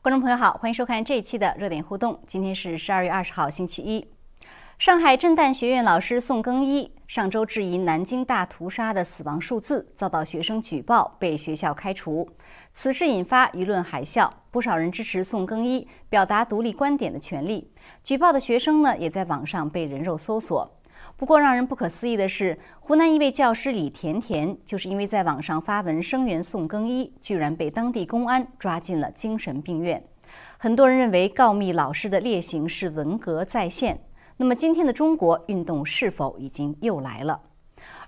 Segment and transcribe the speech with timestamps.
[0.00, 2.20] 观众朋友好，欢迎收看这一期的热点互动。
[2.24, 4.06] 今天是十二月二十号，星期一。
[4.78, 12.28] 上海震旦学院老师宋更一上周质疑南京大屠杀的死亡数字，遭到学生举报，被学校开除。
[12.72, 17.72] 此事引发舆论海啸，不少人支持宋更一表达独立观点的权利。
[18.04, 20.77] 举报的学生呢，也在网上被人肉搜索。
[21.18, 30.00] 不过，让人不可思议的是，湖南一位教师李甜甜，就是因为在网上发文声援宋更一，居然被当地公安抓进了精神病院。
[30.58, 34.00] 很多人认为告密老师的劣行是文革再现。
[34.36, 37.40] 那么，今天的中国运动是否已经又来了？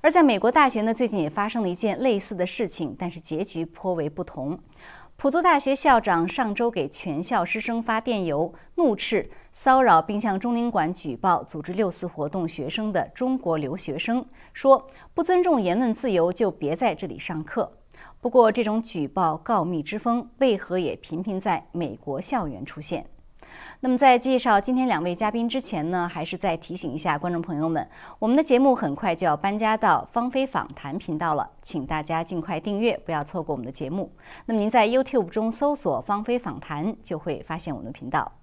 [0.00, 4.56] 而在美国大学呢，最近也发生了一件类似的事情，但是结局颇为不同。
[5.16, 17.72] 普渡大学校长上周给全校师生发电邮，怒斥骚扰并向中领馆举报组织六四活动学生的中国留学生，说不尊重言论自由就别在这里上课。
[18.20, 23.06] 不过，这种举报告密之风为何也频频在美国校园出现？
[23.80, 27.86] 那么，在介绍今天两位嘉宾之前呢，还是再提醒一下观众朋友们，
[28.18, 34.12] 我们的节目很快就要搬家到芳菲访谈频道了，请大家尽快订阅，不要错过我们的节目。
[34.46, 38.39] 那么您在 YouTube 中搜索“芳菲访谈”就会发现我们的频道。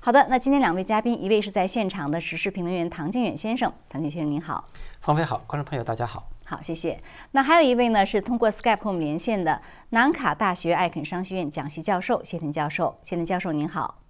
[0.00, 4.68] 好的，那今天两位嘉宾，一位是在现场的时事评论员唐靖远先生，唐靖先生您好，
[5.00, 7.00] 方飞好，观众朋友大家好，好谢谢。
[7.32, 14.00] 那还有一位呢是通过 Skype 和我们连线的南卡大学艾肯商学院讲席教授谢腾教授，谢腾教授您好。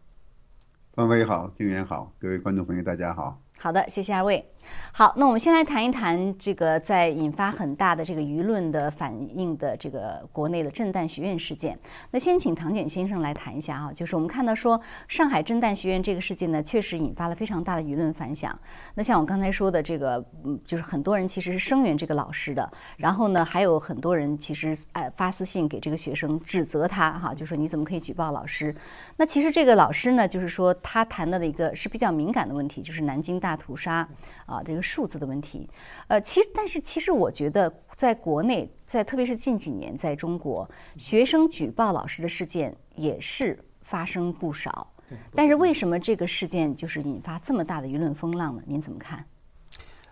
[0.94, 3.41] 方飞好，靖远好，各位观众朋友，大家好。
[3.59, 4.53] 好的，谢谢二位。
[4.93, 11.77] 好，那我们先来谈一谈这个在引发很大的这个舆论的反应的这个国内的震旦学院事件。
[12.12, 18.56] 那先请唐卷先生来谈一下啊，就是我们看到说上海震旦学院这个事件呢，确实引发了非常大的舆论反响。
[18.95, 28.72] 那像我刚才说的这个，嗯，就是很多人其实是声援这个老师的，然后呢，还有很多人其实呃发私信给这个学生指责他哈，就说你怎么可以举报老师？
[29.17, 34.09] 那其实这个老师呢，就是说他谈到的一个是比较敏感的问题，就是南京大屠杀。
[34.47, 35.69] 啊，这个数字的问题，
[36.09, 44.91] 呃，其实，但是其实我觉得，在国内，在特别是近几年，在中国，学生举报老师的事件也是发生不少。
[45.34, 48.62] 但是为什么这个事件就是引发这么大的舆论风浪呢？
[48.66, 49.25] 您怎么看？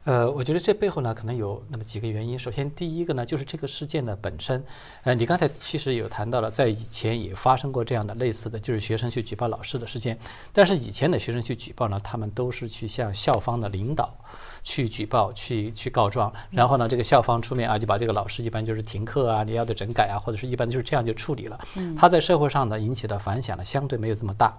[0.05, 2.37] 呃，我觉得这背后呢，可能有那么几个原因。
[2.37, 4.63] 首先，第一个呢，就是这个事件的本身。
[5.05, 10.19] 呃，你刚才其实有谈到了，在以前也发生过这样的类似的就是学生去举报老师的事件。
[10.53, 14.13] 但是以前的学生去举报呢，他们都是去向校方的领导
[14.65, 21.61] 去举报、去去告状，然后呢，这个校方出面啊，就把这个老师一般就是停课啊，你要的整改啊，或者是一般就是这样就处理了。
[21.97, 24.53] 他在社会上呢引起的反响呢，相对没有这么大。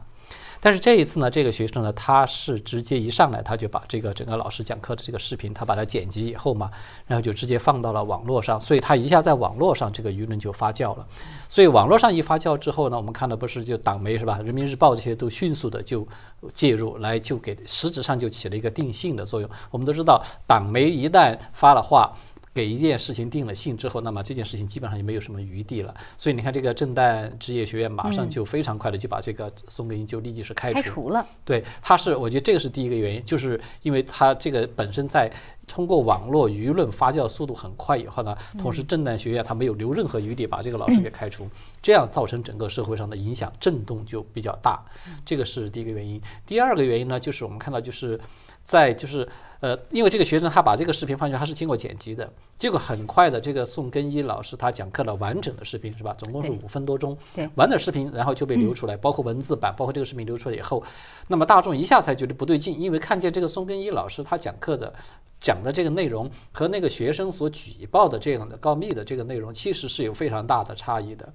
[0.60, 6.72] 但是这一次呢，这个学生呢，他是直接一上来他就把这个整个老师讲课的这个视频，他把它剪辑以后嘛，
[7.06, 11.06] 然后就直接放到了网络上，所以他一下在网络上这个舆论就发酵了。
[11.50, 16.08] 所以网络上一发酵之后呢，我们看到不是就党媒是吧，人民日报这些都迅速的就
[16.54, 19.50] 介入来，就给实质上就起了一个定性的作用。
[19.70, 22.16] 我们都知道，党媒一旦发了话。
[22.54, 25.94] 给一件事情定了性之后，那么这件事情基本上就没有什么余地了。
[26.18, 30.76] 所以你看，这个震旦职业学院马上就非常快的就把这个宋根英就立即是开除。
[30.76, 31.26] 开除了。
[31.44, 35.32] 对，他是，我觉得这个是第一个原因，就是因为他这个本身在
[35.66, 41.50] 通过网络舆论发酵速度很快以后呢，同时震旦学院他没有留任何余地把这个老师给开除，
[41.82, 44.80] 这样造成整个社会上的影响震动就比较大。
[45.26, 46.22] 这个是第一个原因。
[46.46, 48.20] 第二个原因呢，就是我们看到就是
[48.62, 49.28] 在就是。
[49.64, 52.30] 呃，因为这个学生他把这个视频放进去，他是经过剪辑的，
[52.60, 56.14] 结果很快的，这个宋根一老师他讲课了完整的视频是吧？
[56.18, 60.84] 总共是五分多钟，对，完整视频然后就被流出来，包括文字版，包括这个视频流出来以后，
[61.30, 64.94] 那么大众一下才觉得不对劲，因为看见这个宋根一老师他讲课的
[65.40, 71.32] 讲的这个内容和那个学生所举报的这样的告密的这个内容，其实是有非常大的差异的。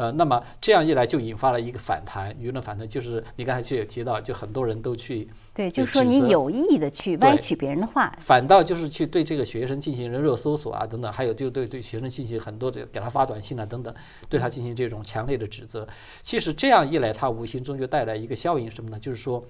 [0.00, 13.94] 呃，那么这样一来就引发了一个反弹，舆论反弹，就是你刚才就有提到，就很多人都去对，就说你有意的去歪曲别人的话，反倒就是去对这个学生进行人肉搜索啊等等，还有就对对学生进行很多的给他发短信啊等等，
[14.30, 15.86] 对他进行这种强烈的指责。
[16.22, 18.98] 其实这样一来，他无形中就带来一个效应什么呢？
[18.98, 19.44] 就是说。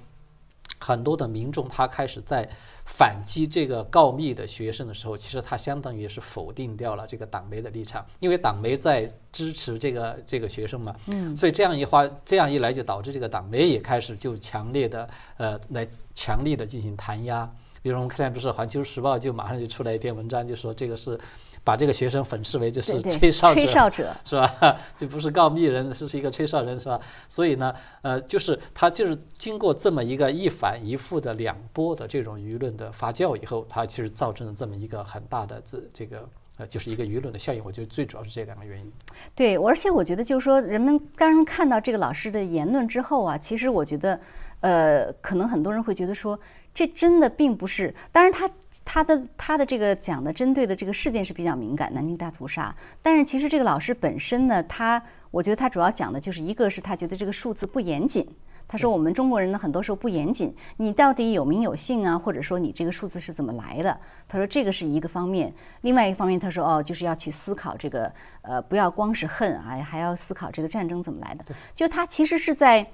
[0.81, 2.49] 很多的民众他开始在
[2.85, 17.49] 反击这个告密的学生的时候，其实他相当于是否定掉了这个党媒的立场，因为党媒在支持这个这个学生嘛，嗯，所以这样一话这样一来就导致这个党媒也开始就强烈的呃来强力的进行弹压，
[17.83, 21.19] 比如我们看不是《环球时报》就马上就出来一篇文章，就说这个是。
[21.63, 24.77] 把这个学生粉饰为就是吹哨吹哨者是吧？
[24.97, 26.99] 这不是告密人，是是一个吹哨人是吧？
[27.29, 36.27] 所以呢，呃，就是他就是经过这么一个一反一复的两波的这种舆论的发酵以后，他其实造成了这么一个很大的这这个
[36.57, 37.63] 呃，就是一个舆论的效应。
[37.65, 38.93] 我觉得最主要是这两个原因。
[39.35, 44.19] 对，而且我觉得就是说，人们刚看到这个老师的言论之后啊，其实我觉得，
[44.61, 46.39] 呃，可能很多人会觉得说。
[46.73, 48.49] 这真的并不是，当然他
[48.85, 52.75] 他的他的这个讲的针对的这个事件是比较敏感，南京大屠杀。
[53.03, 55.03] 但是其实这个老师本身呢，他
[55.33, 58.27] 我觉得他主要讲的就是一个是他觉得这个数字不严谨。
[58.69, 63.99] 他说我们中国人呢很多时候不严谨，你到底有名有姓啊，或者说你这个数字是怎么来的？
[64.29, 65.53] 他说这个是一个方面。
[65.81, 68.11] 另外一个方面，他说哦，就是要去思考这个
[68.43, 71.45] 呃，不要光是恨啊，还要思考这个战争怎么来的。
[71.75, 72.87] 就是他其实是在。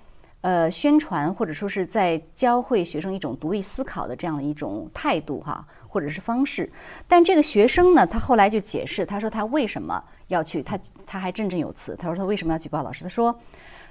[0.43, 6.71] 呃，宣传或者说是在教会学生一种独立思考的这样的一种态度哈，或者是方式。
[7.09, 13.03] 但这个学生呢，他后来就解释，他说他为什么要去，他他还振振有词，他说他为什么要举报老师？
[13.03, 13.41] 他说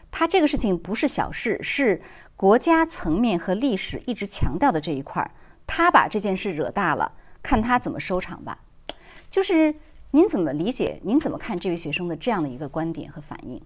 [0.09, 2.01] 他这个事情不是小事，是
[2.37, 5.31] 国家层面和历史一直强调的这一块儿，
[5.67, 7.11] 他把这件事惹大了，
[7.43, 8.59] 看他怎么收场吧。
[9.29, 9.75] 就是
[10.11, 11.01] 您怎么理解？
[11.03, 13.61] 您怎么看这位学生的这样的一个观点和反应？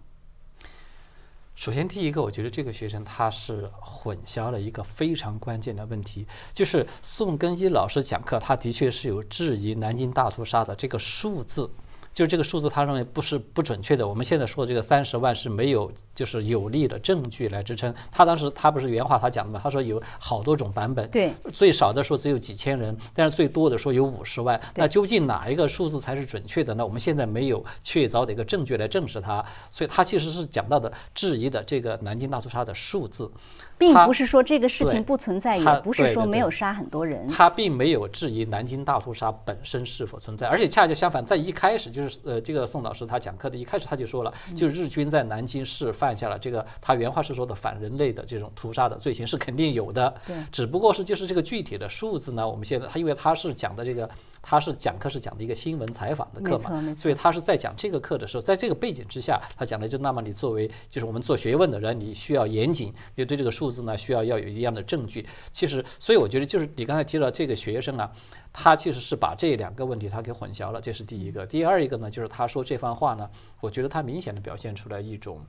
[1.59, 11.69] 首先，第一个，我觉得这个学生他是混淆了一个非常关键的问题，就是宋根一老师讲课，他的确是有质疑南京大屠杀的这个数字。
[12.13, 14.05] 就是这个数字，他认为不是不准确的。
[14.05, 17.93] 我们现在说的这个三十万是没有就是有力的证据来支撑。
[18.11, 19.59] 他当时他不是原话他讲的嘛？
[19.63, 24.59] 他说有好多种版本，对，最少的说只有几千人，但是最多的说有五十万。
[24.75, 26.73] 那究竟哪一个数字才是准确的？
[26.73, 29.43] 呢我们现在没有确凿的一个证据来证实它。
[29.71, 33.31] 所以他其实是讲到的质疑的这个南京大屠杀的数字。
[33.79, 37.27] 并不是说这个事情不存在，也不是说没有杀很多人。
[37.29, 54.07] 他并没有质疑南京大屠杀本身是否存在，而且恰恰相反，在一开始就是呃，这个宋老师他讲课的一开始他就说了，就是日军在南京市犯下了这个他原话是说的反人类的这种屠杀的罪行是肯定有的，对，只不过是就是这个具体的数字呢，我们现在他因为他是讲的这个。
[54.41, 65.27] 他是讲课是讲的一个新闻采访的课嘛，所以他是在讲这个课的时候，在这个背景之下，他讲的就那么你作为就是我们做学问的人，你需要严谨，你对这个数字呢需要要有一样的证据。
[65.51, 68.11] 其实，所以我觉得就是你刚才提到这个学生啊，
[68.53, 71.45] 他其实是把这两个问题他给混淆了，这是第一个。
[71.45, 75.45] 第二一个呢，就是他说这番话呢，我觉得他明显的表现出来一种，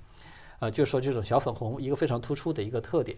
[0.59, 3.17] 呃，就是说这种小粉红一个非常突出的一个特点。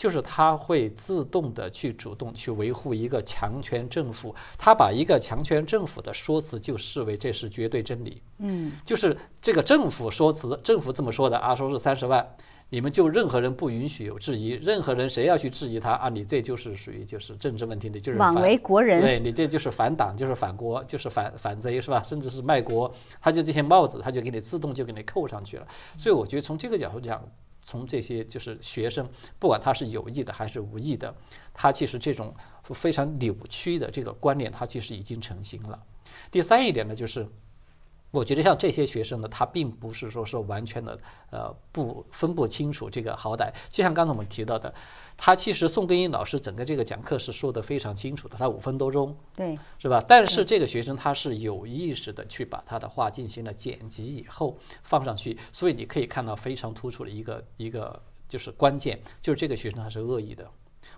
[0.00, 8.22] 就是他会自动的去主动去维护一个强权政府，他把一个强权政府的说辞就视为这是绝对真理。
[8.38, 12.26] 嗯，就是这个政府说辞，政府这么说的啊，说是三十万，
[12.70, 22.00] 你们就任何人不允许有质疑，任何人谁要去质疑他啊，你这就是属于就是政治问题，你就是反为国人，对你这就是反党，就是反国，就是反反贼是吧？
[22.08, 25.66] 甚至是卖国，他就这些帽子，他就给你自动就给你扣上去了。
[25.98, 27.22] 所以我觉得从这个角度讲。
[27.62, 29.08] 从这些就是学生，
[29.38, 31.14] 不管他是有意的还是无意的，
[31.52, 35.82] 他其实这种非常扭曲的这个观念，他其实已经成型了。
[36.30, 37.28] 第三一点呢，就是。
[38.10, 40.98] 我觉得像这些学生呢，他并不是说是完全的，
[41.30, 43.52] 呃，不分不清楚这个好歹。
[43.68, 44.72] 就像刚才我们提到的，
[45.16, 50.02] 他其实宋根英老师整个这个讲课是说的非常清楚的，他五分多钟，对，是吧？
[50.08, 60.44] 但是这个学生他是有意识的去把他的话进行了剪辑以后放上去，所以你可以看到非常突出的一个一个就是关键，就是这个学生他是恶意的。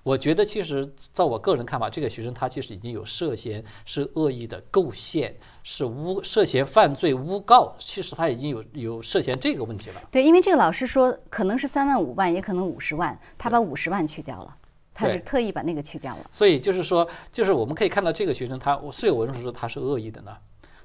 [0.02, 10.02] 我觉得，其实照我个人看法，这个学生他其实已经有涉嫌是恶意的构陷，是诬涉嫌犯罪诬告，其实他已经有有涉嫌这个问题了。
[10.10, 14.56] 对，因为这个老师说可能是三万五万，也可能五十万，他把五十万去掉了，
[14.92, 16.24] 他是特意把那个去掉了。
[16.30, 20.36] 所以就是说，就是我们可以看到这个学生他，所以我认为说他是恶意的呢。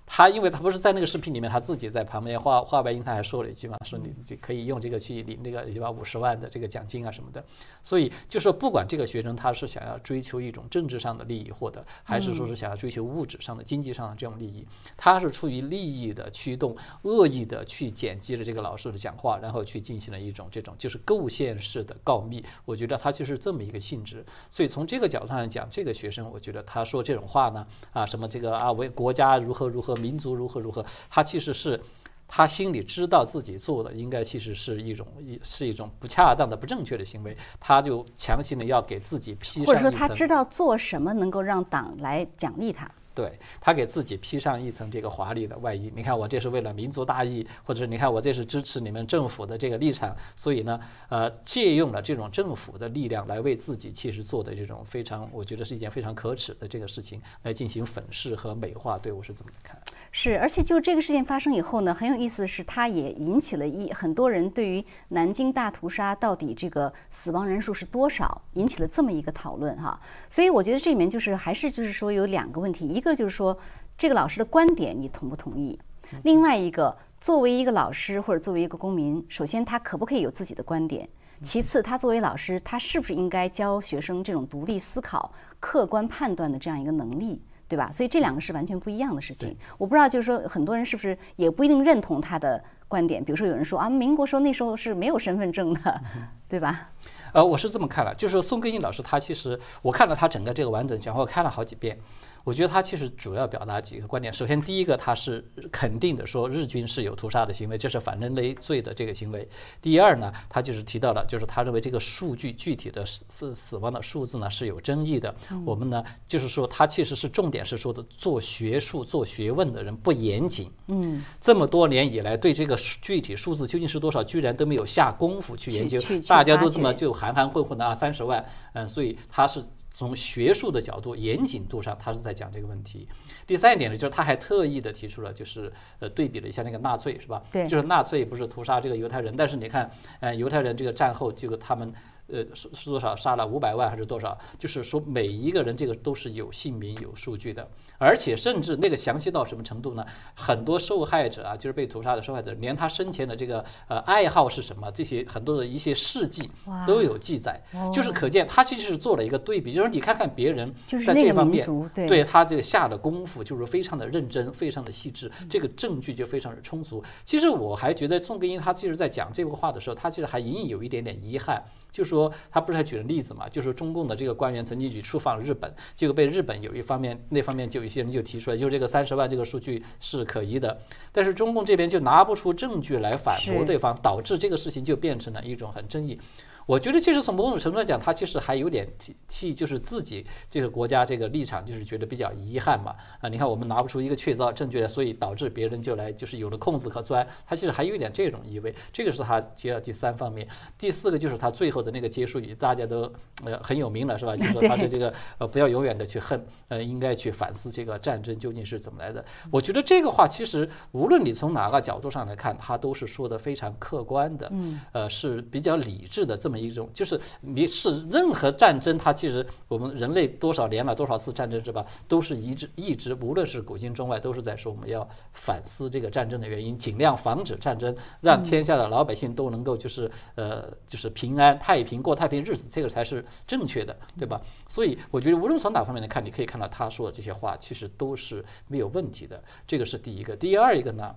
[0.10, 7.44] 他因为他不是在那个视频里面，他自己在旁边话话外音，他还说了一句嘛，说你就可以用这个去领那个一把五十万的这个奖金啊什么的。
[7.84, 22.42] 所以就说不管这个学生他是想要追求一种政治上的利益获得，还是说是想要追求物质上的、经济上的这种利益，他是出于利益的驱动，恶意的去剪辑了这个老师的讲话，然后去进行了一种这种就是构陷式的告密。
[22.64, 24.26] 我觉得他就是这么一个性质。
[24.50, 29.97] 所以从这个角度上来讲，这个学生我觉得他说这种话呢，啊什么这个啊为国家如何如何。
[29.98, 31.80] 民族如何如何，他其实是
[32.28, 42.90] 他心里知道自己做的应该其实是一种一是一种不恰当的不正确的行为，他就强行的要给自己披或者说他知道做什么能够让党来奖励他。
[43.18, 59.76] 对他给自己披上一层这个华丽的外衣，你看我这是为了民族大义，或者是你看我这是支持你们政府的这个立场，所以呢，呃，借用了这种政府的力量来为自己其实做的这种非常，我觉得是一件非常可耻的这个事情来进行粉饰和美化，对我是怎么看？
[60.12, 70.00] 是，而且就这个事件发生以后呢，很有意思的是，它也引起了一很多人对于南京大屠杀到底这个死亡人数是多少，引起了这么一个讨论哈。
[70.30, 73.07] 所以我觉得这里面就是还是就是说有两个问题，一个。
[73.08, 73.58] 个就是说
[73.98, 75.80] 这个老师的观点你同不同意？
[76.24, 81.08] 另外一个，作为一个老师或者作为一个公民，首先他可不可以有自己的观点？
[81.42, 87.92] 其次，他作为老师，他是不是应该教学生这种独立思考、客观判断的这样一个能力，对吧？
[87.92, 89.56] 所以这两个是完全不一样的事情。
[89.78, 93.24] 我不知道，就是说很多人是不是也不一定认同他的观点？
[93.24, 96.02] 比如说有人说啊，民国时候那时候是没有身份证的，
[96.48, 96.90] 对吧？
[97.34, 102.00] 呃，我是这么看了，就是宋根英老师他其实我看了他整个这个完整讲话，我看了好几遍。
[102.48, 104.34] 我觉得他其实主要表达几个观点。
[104.34, 109.46] 首先，第一个，他是肯定的说日军是有屠杀的行为，这是反人类罪的这个行为。
[109.82, 115.36] 第二呢，他就是提到了，就是他认为这个数据具体的死死亡的数字呢是有争议的。
[115.66, 120.72] 我们呢，就是说他其实是重点是说的做学术、做学问的人不严谨。
[120.88, 126.00] 嗯，这么多年以来，对这个具体数字究竟是多少，居然都没有下功夫去研究。
[126.26, 128.42] 大家都这么就含含混混的啊，三十万。
[128.72, 129.62] 嗯，所以他是。
[129.98, 133.10] 从学术的角度、严谨度上，他是在讲这个问题。
[133.48, 137.42] 第三一点呢，就是他还特意的提出了，就是呃对比了一下那个纳粹，是吧？
[137.52, 139.90] 对，就是纳粹不是屠杀这个犹太人，但是你看，
[140.20, 141.92] 呃，犹太人这个战后这个他们。
[142.28, 144.38] 呃，是是多少杀了五百万还是多少？
[144.58, 147.68] 就是说每一个人这个都是有姓名有数据的，
[147.98, 150.06] 而且甚至那个详细到什么程度呢？
[150.36, 156.50] 很多受害者啊，就是被屠杀的受害者，连他生前的这个呃爱好是什么，这些很多的一些事迹
[156.86, 157.62] 都有记载，
[157.94, 160.74] 就是可见他其实是做了一个对比，就是你看看别人
[161.06, 161.66] 在这方面，
[162.08, 167.02] 对他这个下的功夫就是非常的认真，非常的细致，这个证据就非常的充足。
[167.24, 171.64] 其实我还觉得宋根英他其实在讲这个话的时候，他其实还隐隐有一点点遗憾。
[171.90, 172.17] 就说
[172.50, 173.50] 他不是还举了例子嘛？
[173.50, 180.80] 就是中共的这个官员曾经去出访日本，结果被日本有一方面那方面就有一些人就提出来，就这个三十万这个数据是可疑的，
[181.12, 186.20] 但是中共这边就拿不出证据来反驳对方，导致这个事情就变成了一种很争议。
[186.68, 192.94] 我觉得其实从某种程度上讲，他其实还有点替替就是自己这个国家这个立场，就是觉得比较遗憾嘛。
[193.22, 197.26] 啊，你看我们拿不出一个确凿证据来，所以导致别人就来就是有了空子可钻。
[197.46, 200.46] 他其实还有一点这种意味，这个是他接了第三方面。
[200.78, 203.10] 第四个就是他最后的那个结束语，大家都
[203.46, 204.36] 呃很有名了，是吧？
[204.36, 209.24] 就是说他 的这个呃不要永远的去恨，呃应该去反思这个战争究竟是怎么来的。
[209.50, 214.52] 我觉得这个话其实无论你从哪个角度上来看，他都是说的非常客观的，
[214.92, 216.57] 呃是比较理智的这么。
[216.58, 221.86] 一种就是你是任何战争，它其实我们人类多少年了多少次战争是吧？
[222.08, 234.42] 都是一直一直，无论是古今中外，都是在说我们要反思这个战争的原因，尽量防止战争，让天下的老百姓都能够就是呃就是平安太平过太平日子，这个才是正确的，对吧？
[234.68, 240.36] 所以我觉得无论从哪方面来看，你可以看到他说的这些话其实都是没有问题的，这个是第一个。
[240.36, 241.16] 第二一个呢？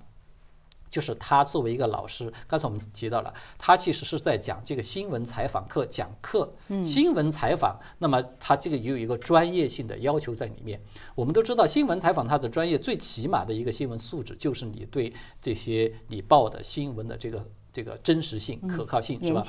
[0.91, 6.53] 就是他作为一个老师，刚才我们提到了，他其实是在讲这个新闻采访课讲课。
[6.83, 10.83] 新闻采访，那么他这个也有一个专业性的要求在里面。
[11.15, 17.47] 我们都知道，新闻采访它的专业最起码的一个新闻素质，就是你对这些你报的新闻的这个。
[17.73, 19.43] 这个真实性、可靠性是吧？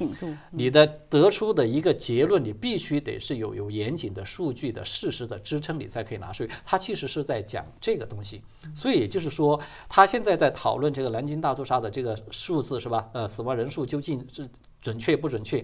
[0.52, 6.54] 你的得出的一个结论，你必须得是有有严谨的数据的事实的支撑，你才可以拿出去。
[6.66, 8.42] 他其实是在讲这个东西，
[8.76, 9.60] 所以也就是说，
[9.90, 13.10] 他现在在讨论这个南京大屠杀的这个数字是吧？
[13.14, 14.48] 呃，死亡人数究竟是
[14.82, 15.64] 准确不准确？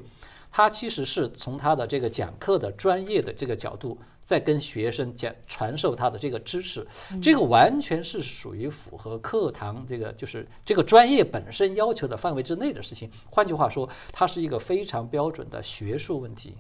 [0.52, 3.98] 他其实是从他的这个讲课的专业的这个角度。
[4.28, 6.86] 在跟学生讲传授他的这个知识，
[7.22, 13.10] 这个完全是属于符合课堂这个就是这个专业本身要求的范围之内的事情。
[13.30, 16.58] 换句话说，它是一个非常标准的学术问题，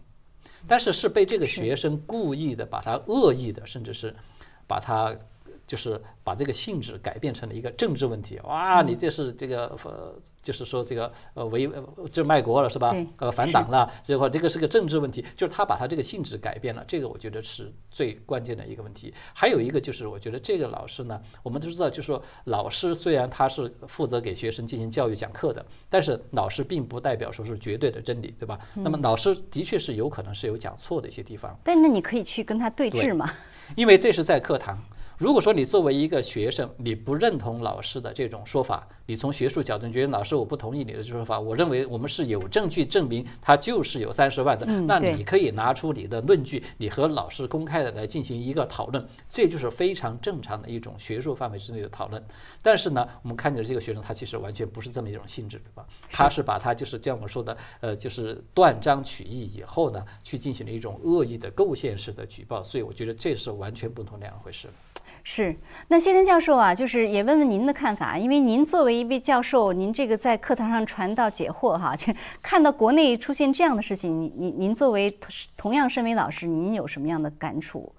[0.66, 4.16] 但是是被这个学生故意的把它恶意的，甚至是
[4.66, 5.14] 把它
[5.68, 8.40] 就是把这个性质改变成了一个政治问题。
[8.46, 10.20] 哇，你这是这个呃。
[10.48, 11.70] 就是说这个呃违
[12.10, 12.96] 就卖国了是吧？
[13.18, 19.14] 呃反党了，这块这个是个政治问题，就是他把他这个性质改变了，这个我觉得是最关键的一个问题。
[19.34, 28.58] 还有一个就是我觉得这个老师呢，我们都知道，就是说老师虽然他是负责给学生进行教育讲课的，但是老师并不代表说是绝对的真理，对吧？
[28.76, 31.60] 那么老师的确是有可能是有讲错的一些地方。
[31.62, 33.30] 但那你可以去跟他对峙嘛？
[33.76, 34.82] 因为这是在课堂。
[35.18, 38.88] 如果说你作为一个学生，你不认同老师的这种说法。
[39.08, 52.24] 你从学术角度觉得老师我不同意你的说法，我认为我们是有证据证明他就是有三十万的，那你可以拿出你的论据，你和老师公开的来进行一个讨论，这就是非常正常的一种学术范围之内的讨论。
[52.62, 55.84] 但是呢，我们看见的这个学生他其实完全不是这么一种性质，对吧？
[56.12, 64.68] 他是把他就是像我们说的，呃，就是断章取义以后呢，去进行了一种恶意的构陷式的举报，所以我觉得这是完全不同两回事。
[65.30, 65.54] 是，
[65.90, 75.14] 那谢天教授啊，就是也问问您的看法，因为您作为一位教授，您这个在课堂上传道解惑哈，就 看到国内出现这样的事情，您您您作为
[75.58, 77.92] 同样身为老师，您有什么样的感触？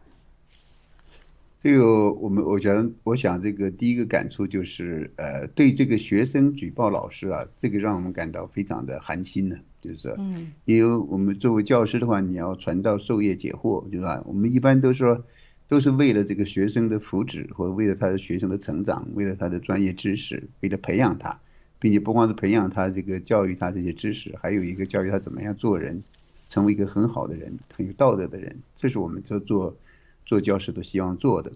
[1.63, 9.57] 这个我们我想我想这个第一个感触就是呃，对这个学生举报老师啊，这个让我们感到非常的寒心呢。
[9.83, 14.23] 就是说，嗯，因为我们作为教师的话，你要传道授业解惑，对吧？
[14.25, 15.23] 我们一般都说，
[15.69, 21.39] 都是为了这个学生的福祉，或者为了他的学生的成长，为了他的专业知识，为了培养他，
[21.79, 26.03] 并且不光是培养他这个教育他这些知识，还有一个教育他怎么样做人，
[26.49, 28.57] 成为一个很好的人，很有道德的人。
[28.75, 29.77] 这是我们做做
[30.25, 31.53] 做教师都希望做的。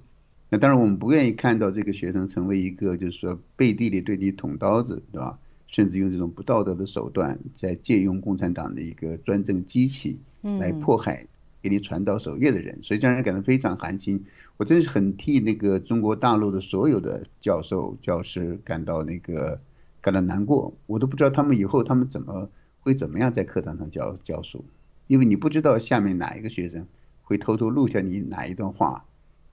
[0.51, 5.39] 那当然，我们不愿意看到这个学生成为一个就是说背地里对你捅刀子，对吧？
[5.69, 11.27] 甚至用这种不道德的手段，在借用共产党的一个专政机器来迫害
[11.63, 14.25] 给你传道守业的人，所以让人感到非常寒心。
[14.59, 19.61] 我真是很替那个中国大陆的所有的教授教师感到那个
[20.01, 20.75] 感到难过。
[20.87, 22.51] 我都不知道他们以后他们怎么
[22.81, 24.65] 会怎么样在课堂上教教书，
[25.07, 26.89] 因为你不知道下面哪一个学生
[27.23, 29.05] 会偷偷录下你哪一段话，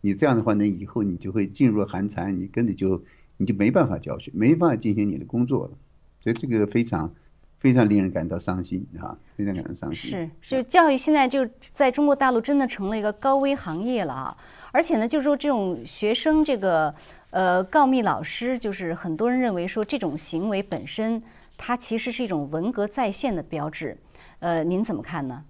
[0.02, 3.04] 你这样的话呢，以后你就会噤若寒蝉，你根本就
[3.38, 5.78] 你就没办法教学，没办法进行你的工作了。
[6.22, 7.14] 所以这个非常
[7.60, 10.12] 非常令人感到伤心啊，非常感到伤心。
[10.12, 14.38] 是，就教育现在就在中国大陆真的成了一个高危行业了啊！
[14.72, 16.94] 而且呢，就是说这种学生这个
[17.32, 21.22] 呃告密老师，就是很多人认为说这种行为本身，
[21.58, 23.98] 它其实是一种文革再现的标志。
[24.40, 25.44] 呃，您怎么看呢？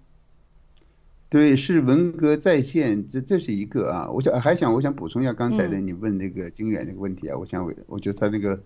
[1.28, 4.10] 对，是文革再现，这这是一个啊。
[4.10, 8.60] 我想还想我想补充一下刚才的你问那个金远那个问题啊，我想我我觉得他那个。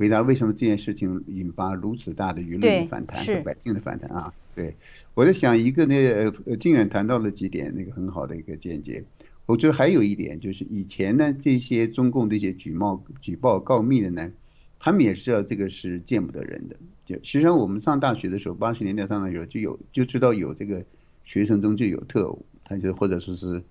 [0.00, 4.32] 回答为什么这件事情引发如此大的舆论的反弹和百姓的反弹啊？
[4.54, 4.74] 对，
[5.12, 5.94] 我在想一个呢，
[6.46, 9.04] 呃，靖远谈到了几点那个很好的一个见解。
[9.44, 14.32] 我觉得还有一点就是，以前呢这些中共这些举报举报告密的呢，
[14.78, 16.76] 他们也知道这个是见不得人的。
[17.04, 20.82] 就实际上我们上大学的时候，八十年代上的时候就有就知道有这个
[21.24, 23.62] 学生中就有特务，他就或者说是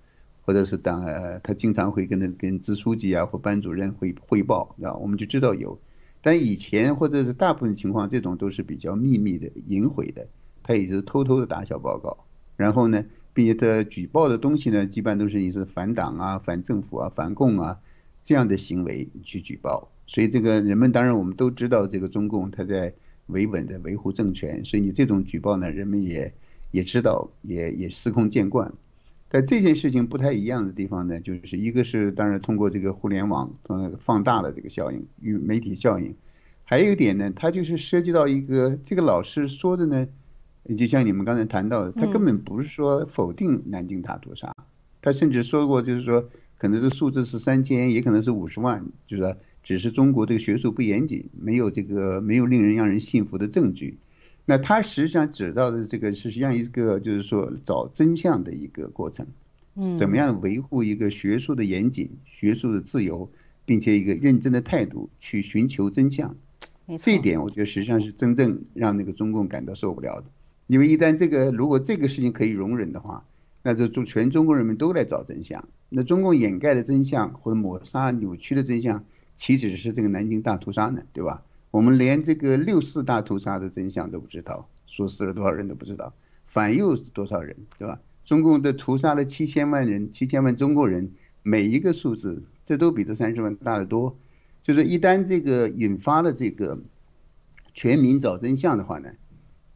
[0.42, 5.76] 或者是当呃他经常会跟那跟支书记啊或班主任汇汇报，啊，我们就知道有。
[6.22, 10.28] 但以前或者是大部分情况，这种都是比较秘密的、隐晦的，
[10.62, 12.26] 他也是偷偷的打小报告。
[12.56, 17.78] 然后呢，并且他举报的东西呢，基本上都是你是反党啊、反政府啊、反共啊
[18.22, 19.90] 这样的行为去举报。
[20.06, 22.92] 所以这个人们当然我们都知道，这个中共他在
[23.26, 24.64] 维稳的维护政权。
[24.64, 26.34] 所以你这种举报呢，人们也
[26.70, 28.74] 也知道，也也司空见惯。
[29.32, 36.16] 但这件事情不太一样的地方呢，就是一个是当然通过这个互联网呃放大了这个效应与媒体效应，
[36.64, 40.08] 还有一点呢，它就是涉及到一个这个老师说的呢，
[40.76, 44.52] 就像你们刚才谈到的，他根本不是说否定南京大屠杀，
[45.00, 53.98] 他甚至说过就是说可能是数字是三千，也可能是五十万，就是说只是中国这个学术不严谨，没有这个没有令人让人信服的证据。
[54.50, 59.28] 那他实际上指到的这个实际上一个就是说找真相的一个过程，
[59.96, 63.30] 怎么样维护一个学术的严谨、学术的自由，
[63.64, 66.34] 并且一个认真的态度去寻求真相。
[66.98, 70.24] 这一点我觉得实际上是真正让那个中共感到受不了的，
[70.66, 73.24] 因为一旦这个如果这个事情可以容忍的话，
[73.62, 75.68] 那就中全中国人民都来找真相。
[75.90, 79.04] 那中共掩盖的真相或者抹杀、扭曲的真相，
[79.36, 81.02] 岂止是这个南京大屠杀呢？
[81.12, 81.44] 对吧？
[81.70, 88.00] 我们连这个六四大屠杀的真相都不知道，说死了多少人都不知道，反右是多少人，对吧？
[88.24, 94.18] 中共的屠杀了七千万人，七千万中国人，每一个数字，这都比这三十万大得多。
[94.62, 96.80] 就是一旦这个引发了这个
[97.72, 99.12] 全民找真相的话呢，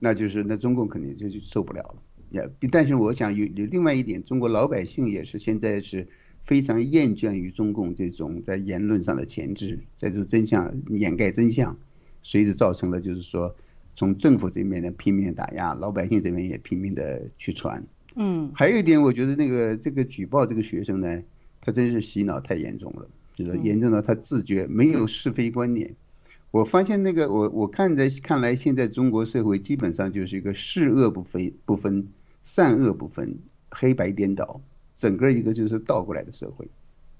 [0.00, 2.02] 那就是那中共肯定就就受不了了。
[2.30, 6.09] 也，但是我想有有另外一点，中国老百姓也是现在是。
[6.44, 11.78] 非常厌倦于中共这种在言论上的钳制，在这真相掩盖真相，
[12.22, 13.57] 随之造成了就是说，
[13.96, 17.83] 从政府这边呢拼命打压，老百姓这边也拼命的去传。
[18.14, 21.22] 嗯，还有一点，我觉得那个这个举报这个学生呢，
[21.62, 25.96] 他真是洗脑太严重了，就是严重到他自觉没有是非观念。
[26.50, 32.09] 我发现那个我我看在看来，现在中国社会基本上就是一个是恶不分不分，
[32.42, 33.38] 善恶不分，
[33.70, 34.61] 黑白颠倒。
[34.96, 36.68] 整个一个就是倒过来的社会，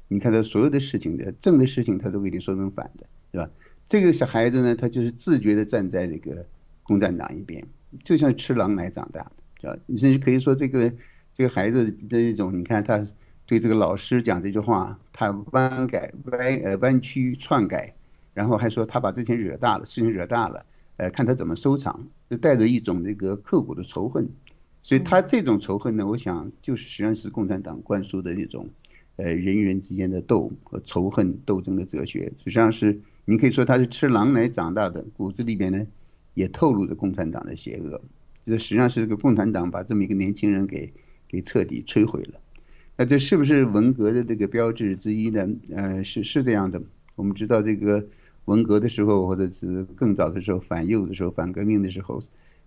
[0.09, 3.51] 你看他所有的事情的正的事情，他都给你说成反的，对吧？
[3.87, 6.47] 这个小孩子呢，他就是自觉的站在这个
[6.85, 7.67] 共产党一边，
[8.05, 9.77] 就像吃狼奶长大的，是吧？
[9.87, 10.93] 你甚至可以说这个
[11.33, 13.07] 这个孩子的一种，你看他
[13.47, 17.95] 对这个老师讲这句话，他弯改歪呃弯曲篡改，
[18.33, 20.65] 然后还说他把之前惹大了，事情惹大了，
[20.97, 24.31] 呃，看他怎么收场，就带着一种这个刻骨的仇恨。
[24.85, 28.69] 所以他这种仇恨呢，我想就是实际上是共产党灌输的那种，
[29.17, 32.31] 呃，人与人之间的斗和仇恨斗争的哲学。
[32.37, 35.87] 实际上是你可以说他是吃狼奶长大的，骨子里边呢
[36.35, 38.03] 也透露着共产党的邪恶。
[38.45, 40.93] 这实际上是这个共产党把这么一个年轻人给
[41.27, 42.39] 给彻底摧毁了。
[42.99, 45.49] 那这是不是文革的这个标志之一呢？
[45.75, 46.83] 呃，是是这样的。
[47.17, 48.07] 我们知道这个
[48.45, 52.21] 文革的时候，或者是更早的时候反右的时候、反革命的时候，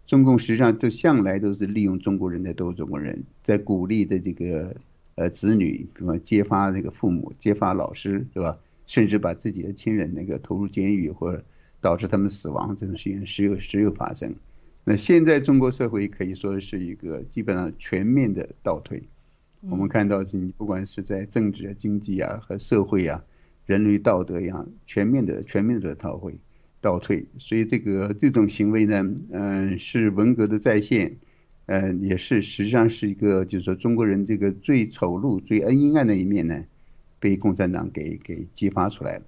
[0.08, 4.76] 中共实际上都向来都是利用中国人的斗中国人，在鼓励的这个
[5.16, 8.58] 呃子女，比方揭发这个父母、揭发老师，对吧？
[8.86, 11.44] 甚至把自己的亲人那个投入监狱或者
[11.82, 14.34] 导致他们死亡这种事情时有时有发生。
[14.86, 19.04] 那现在中国社会可以说是一个基本上全面的倒退。
[19.70, 23.22] 我们看到，你不管是在政治啊、经济啊和社会啊、
[23.66, 26.36] 人类道德一样，全面的、全面的倒退、
[26.88, 27.26] 倒退。
[27.38, 31.18] 所以这个这种行为呢，嗯，是文革的再现，
[31.66, 36.64] 嗯，也是实际上是一个，就是说中国人这个最丑陋、最恩阴暗的一面呢，
[37.20, 39.24] 被共产党给给激发出来了。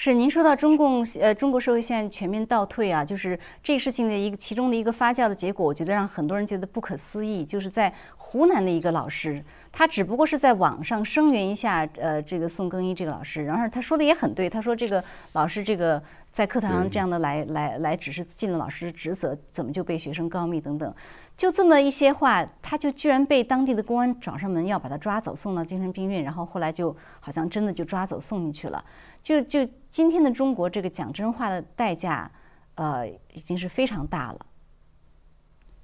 [0.00, 7.44] 是您说到中共呃中国社会现在全面倒退啊，就是这个事情的一个其中的一个发酵的结果，我觉得让很多人觉得不可思议。
[7.44, 16.00] 就是在湖南的一个老师，他只不过是在网上声援一下呃这个宋更一这个老师，然后他说的也很对，他说这个老师这个
[16.38, 20.94] 在课堂上这样的来来来只是尽了老师的职责，怎么就被学生告密等等。
[21.36, 28.84] 就这么一些话，他就居然被当地的公安找上门要把他抓走，送到精神病院，然后后来就好像真的就抓走送进去了。
[29.20, 32.30] 就就今天的中国，这个讲真话的代价，
[32.76, 34.38] 呃，已经是非常大了。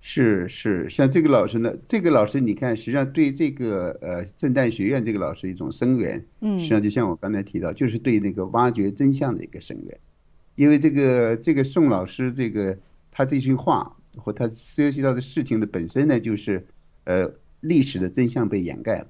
[0.00, 9.98] 是是，像这个老师呢，这个老师你看，实际上对这个呃震旦学院这个老师一种声援，嗯，实际上就像我刚才提到，就是对那个挖掘真相的一个声援，
[10.54, 12.78] 因为这个这个宋老师这个
[13.10, 13.96] 他这句话。
[14.16, 16.68] 或他涉及到的事情的本身呢，就是
[17.02, 19.08] 呃历史的真相被掩盖了，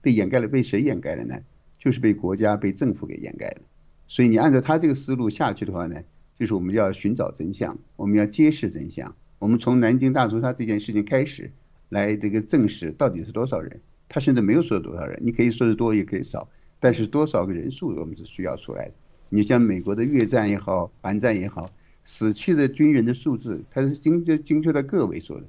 [0.00, 1.40] 被掩盖了，被谁掩盖了呢？
[1.80, 3.62] 就是被国家、被政府给掩盖了。
[4.06, 6.04] 所以你按照他这个思路下去的话呢，
[6.38, 9.16] 就是我们要寻找真相，我们要揭示真相。
[9.40, 11.50] 我们从南京大屠杀这件事情开始
[11.88, 13.80] 来这个证实到底是多少人。
[14.08, 18.94] 他甚至没有说多少人，你可以说是多也可以少，但是多少个人数我们是需要出来的。
[19.28, 21.70] 你像美国的越战也好，韩战也好。
[22.04, 25.44] 死去的军人的数字，它是精确精确到个位数的，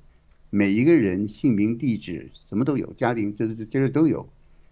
[0.49, 4.27] 每一个人姓名、地址什么都有，家庭这这这些都有。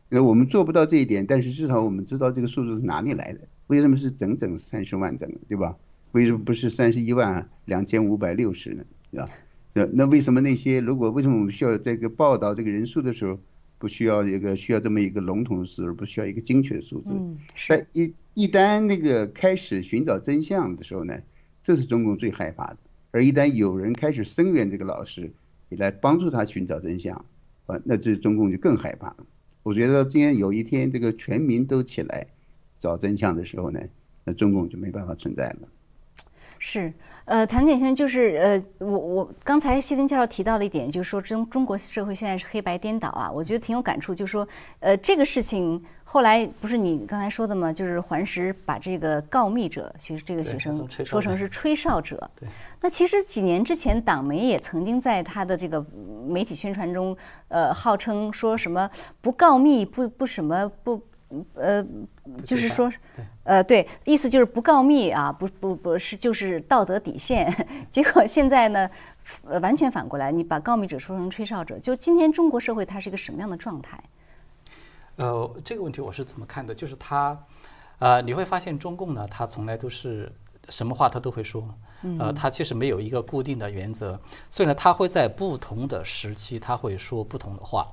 [0.10, 3.42] 那我们做不到这一点，但是至少我们知道这个数字是哪里来的。
[3.68, 5.76] 为什么是整整三十万整，对吧？
[6.12, 8.84] 为什么不是三十一万两千五百六十呢？
[9.12, 9.30] 对吧？
[9.74, 13.40] 那那为什么那些如果为什么我们需要这个报道这个人数的时候，
[13.78, 17.14] 不需要一个需要这么一个笼统的数，而不需要一个精确的数字？
[17.68, 21.22] 但一一旦那个开始寻找真相的时候呢？
[21.64, 22.78] 这是中共最害怕的，
[23.10, 25.32] 而一旦有人开始声援这个老师，
[25.70, 27.26] 也来帮助他寻找真相，
[27.66, 29.26] 啊，那这中共就更害怕了。
[29.64, 32.28] 我觉得今天有一天这个全民都起来
[32.78, 33.80] 找真相的时候呢，
[34.26, 35.68] 那中共就没办法存在了。
[36.60, 36.94] 是。
[37.26, 44.14] 呃，谭先生，就是呃，我我刚才谢丁教授提到了一点，就是说中中国社会现在是黑白颠倒啊，我觉得挺有感触。
[44.14, 44.48] 就是说，
[44.80, 47.74] 呃，这个事情后来不是你刚才说的吗？
[47.74, 52.30] 就是环石把这个告密者，其实这个学生说成是吹哨者。
[52.80, 55.84] 那其实几年之前，党媒也曾经在他的这个
[56.28, 58.88] 媒体宣传中，呃，号称说什么
[59.20, 61.02] 不告密不不什么不。
[61.56, 61.86] 呃，
[62.44, 62.92] 就是说，
[63.44, 67.52] 呃，对，意思就是不告密啊，不不不是，就是道德底线。
[67.90, 68.90] 结果现在呢，
[69.48, 74.00] 呃完全反过来，你把告密者说成吹哨者，就今天中国社会它是一个什么样的状态？
[75.18, 76.76] 呃，这个问题我是怎么看的？
[76.76, 77.38] 就是他，
[78.00, 80.32] 呃，你会发现中共呢，他从来都是
[80.70, 81.68] 什么话他都会说，
[82.20, 84.20] 呃，他其实没有一个固定的原则，
[84.52, 87.88] 所以呢，他会在不同的时期他会说不同的话。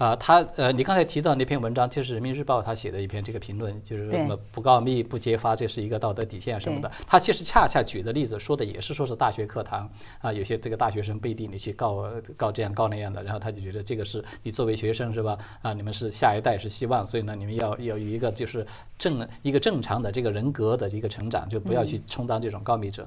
[0.00, 6.90] 啊，他呃，你刚才提到那篇文章，就是人民日报他写的一篇这个评论，就是什么不告密不揭发，这是一个道德底线什么的。
[7.06, 9.86] 他其实恰恰举的例子说的也是说是大学课堂
[10.22, 15.36] 啊，有些这个大学生背地里去告告这样告那样的，然后他就觉得这个是你作为学生是吧？
[15.60, 18.66] 啊，你们是下一代是希望，所以呢，你们要要有一个就是
[18.98, 23.06] 正一个正常的这个人格的一个成长，就不要去充当这种告密者。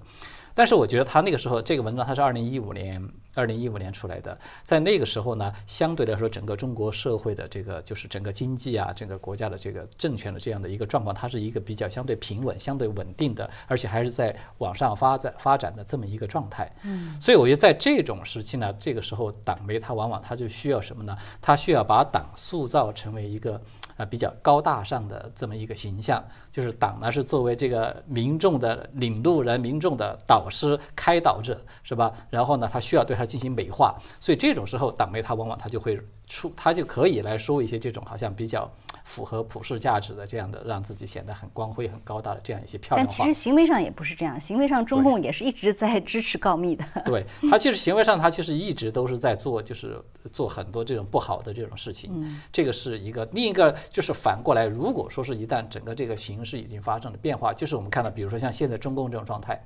[0.55, 3.01] 但是我觉得他那个时候这个文章他是二零一五年
[3.33, 16.71] 二零一五年出来的，在那个时候呢，相对来说整个中国社会的这个就是整个经济啊，整个国家的这个政权的这样的一个状况，它是一个比较相对平稳、相对稳定的，而且还是在往上发展发展的这么一个状态。
[16.83, 21.17] 嗯，所以我觉得在这种时期呢，这个时候党媒它往往它就需要什么呢？
[21.41, 23.59] 它需要把党塑造成为一个。
[24.05, 32.11] 比较高大上的这么一个形象，就是党呢是作为这个民众的领路人、民众的导师、开导者，是吧？
[32.29, 38.69] 然后呢，他需要对他进行美化，所以这种时候，党媒他往往他就会出，他就可以来说一些这种好像比较
[39.03, 43.05] 符合普世价值的这样的，让自己显得很光辉、很高大的这样一些漂亮。
[43.05, 46.85] 但其实行为上也不是这样，行为上中共也是一直在支持告密的。
[47.05, 52.11] 对他其实行为上他其实一直都是在做，就是做很多这种不好的这种事情。
[52.13, 59.61] 嗯，这个是一个，另一个就是反过来，如果说是一旦整个这个形势已经发生了变化，就是我们看到，比如说像现在中共这种状态。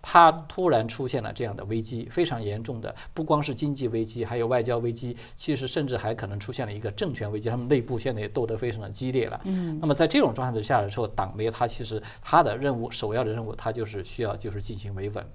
[0.00, 7.48] 它突然出现了这样的危机，非常严重的，不光是经济危机，还有外交危机，其实甚至还可能出现了一个政权危机。
[7.48, 9.40] 他们内部现在也斗得非常的激烈了。
[9.44, 15.26] 嗯，那么在这种状态之下的时候，党媒它其实它的任务，首要的任务，它就是需要就是进行维稳。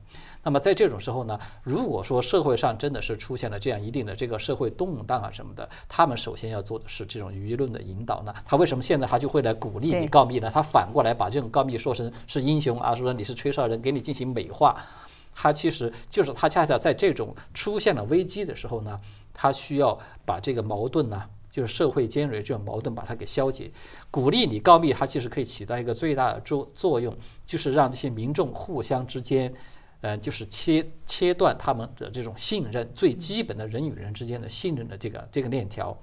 [0.43, 8.33] 那么在这种时候呢，如果说社会上真的是出现了这样一定的这个社会动荡啊什么的，他们首先要做的是这种舆论的引导呢。
[8.43, 10.49] 他为什么现在他就会来鼓励你告密呢？
[10.51, 14.75] 他反过来把这种告密说成是英雄啊，说你是吹哨人，给你进行美化。
[15.33, 18.99] 他其实就是他恰恰在这种出现了危机的时候呢，
[19.33, 23.69] 他需要把这个矛盾呢，就是社会尖锐这种矛盾把它给消解。
[24.09, 29.53] 鼓励你告密，它其实可以起到一个最大的作作用，就是让这些民众互相之间。
[30.01, 35.97] 呃，就是切切断他们的这种信任，最基本的人与人之间的信任的这个这个链条，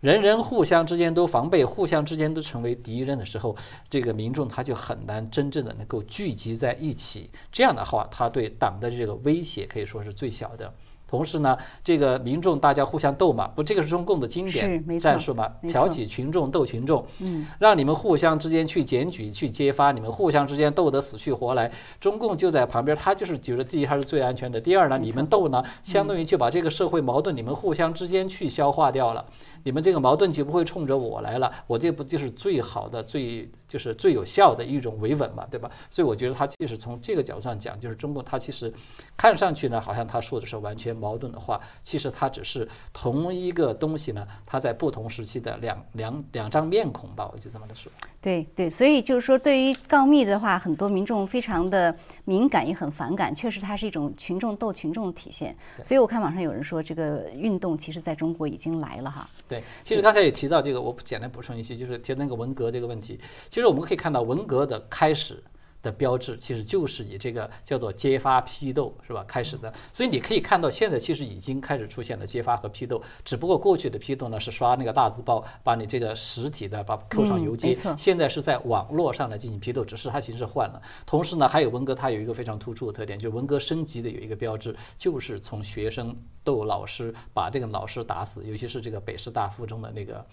[0.00, 3.56] 人人互相之间都防备，互相之间都成为敌人的时候，
[3.90, 7.30] 这个民众他就很难真正的能够聚集在一起。
[7.50, 10.72] 这样的话，他对党的这个威胁可以说是最小的。
[11.08, 29.24] 同时呢，这个民众大家互相斗嘛，不，这个是中共的经典战术嘛，挑起群众斗群众，嗯，让你们互相之间去检举、去揭发，你们互相之间斗得死去活来，中共就在旁边，他就是觉得第一他是最安全的，第二呢，你们斗呢，相当于就把这个社会矛盾你们互相之间去消化掉了，
[29.64, 35.70] 你们这个矛盾就不会冲着我来了，我这不就是最好的、最就是最有效的一种维稳嘛，对吧？
[35.88, 38.70] 所以我觉得他其实从这个角度上讲，就是中共他其实
[39.16, 40.97] 看上去呢，好像他说的是完全。
[40.98, 47.90] 矛盾的话，其实它只是同一个东西呢，它在不同时期的两两两张面孔吧，我就这么的说。
[48.20, 53.34] 对对，所以就是说，对于告密的话，很多民众非常的敏感，也很反感。
[53.34, 55.56] 确实，它是一种群众斗群众的体现。
[55.84, 59.28] 所以我看网上有人说，这个运动其实在中国已经来了哈。
[59.48, 63.20] 对，其实刚才也提到这个，我简单补充一些，就是提那个文革这个问题。
[63.48, 65.42] 其实我们可以看到，文革的开始。
[65.82, 80.82] 的标志其实就是以这个叫做揭发批斗是吧开始的，所以你可以看到现在其实已经开始出现了揭发和批斗，只不过过去的批斗呢是刷那个大字报，把你这个实体的把扣上邮件，现在是在网络上来进行批斗，只是它形式换了。
[81.06, 90.24] 同时呢，还有文革它有一个非常突出的特点，就是文革升级的有一个标志，就是从学生斗老师，把这个老师打死，尤其是这个北师大附中的那个。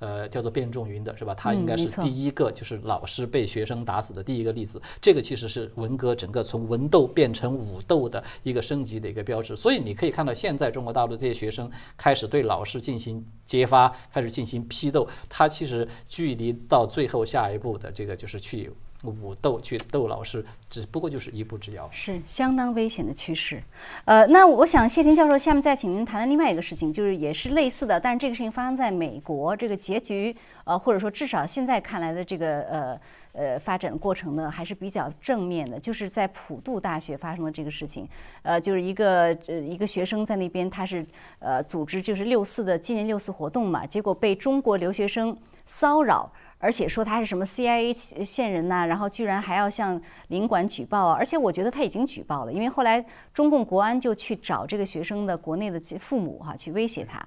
[0.00, 1.34] 呃，叫做卞仲云的是吧？
[1.34, 4.80] 他应该是第一个，就是老师被学生打死的第一个例子。
[5.00, 9.54] 这个其实是文革整个从文斗变成武斗的一个升级的一个标志。
[9.54, 18.70] 所以你可以看到，现在中国大陆这些学生开始对老师进行揭发，开始进行批斗，他其实距离到最后下一步的这个就是去。
[19.04, 23.62] 武斗去斗老师，只不过就是一步之遥，是相当危险的趋势。
[24.04, 33.00] 呃，那我想谢霆教授，下面再请您谈谈另外一个事情，就是也是类似的，但是这个事情发生在美国，这个结局，呃，或者说至少现在看来的这个呃
[33.32, 38.06] 呃发展过程呢，还是比较正面的，就是在普渡大学发生的这个事情，
[38.42, 41.06] 呃，就是一个呃一个学生在那边，他是
[41.38, 45.34] 呃组织就是六四的纪念六四活动嘛，结果被中国留学生
[45.64, 46.30] 骚扰。
[46.60, 47.92] 而且说他是什么 CIA
[48.24, 51.16] 线人呐，然后居然还要向领馆举报啊！
[51.18, 57.18] 而且我觉得他已经举报了，因为后来中共国安就去找这个学生的国内的父母哈，去威胁他。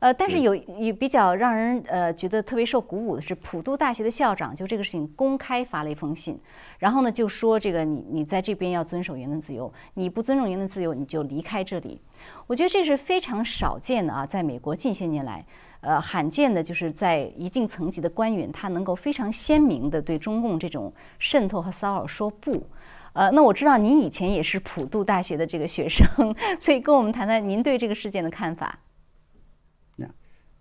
[0.00, 6.38] 呃，但是有有比较让人呃觉得特别受鼓舞的是，普渡大学的校长就这个事情公开发了一封信，
[6.78, 12.00] 然后呢就说这个你你在这边要遵守言论自由，你不尊重言论自由你就离开这里。
[12.46, 15.44] 我觉得这是非常少见的啊，在美国近些年来。
[15.84, 22.66] 呃，罕见的就是在一定层级的官员，他能够非常鲜明的对中共这种渗透和骚扰说不。
[23.12, 26.06] 呃，那我知道您以前也是普渡大学的这个学生，
[26.58, 28.80] 所以跟我们谈谈您对这个事件的看法。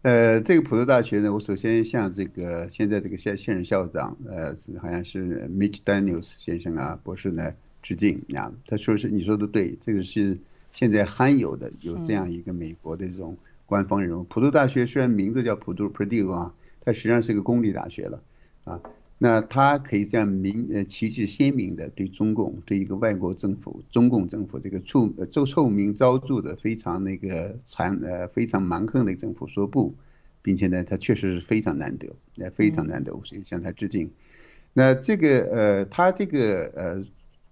[0.03, 8.51] 呃，这个普渡大学呢，我首先向这个现在这个现现任校长，呃，好像是 Mitch Daniels 先生啊，博士呢致敬啊。
[8.67, 10.37] 他说是你说的对，这个是
[10.69, 13.37] 现在罕有的有这样一个美国的这种。
[13.65, 18.21] 官方人物，普渡大学虽然名字叫普渡 Purdue 啊，它实际上是个公立大学了，
[18.65, 18.81] 啊，
[19.17, 29.95] 那它可以这样明呃旗帜鲜明的对中共对一个外国政府中共政府这个臭臭臭名昭著的非常那个残呃非常蛮横的政府说不，
[30.41, 34.11] 并且呢，它确实是非常难得，呃非常难得，我所以向他致敬。
[34.73, 37.05] 那这个呃他这个呃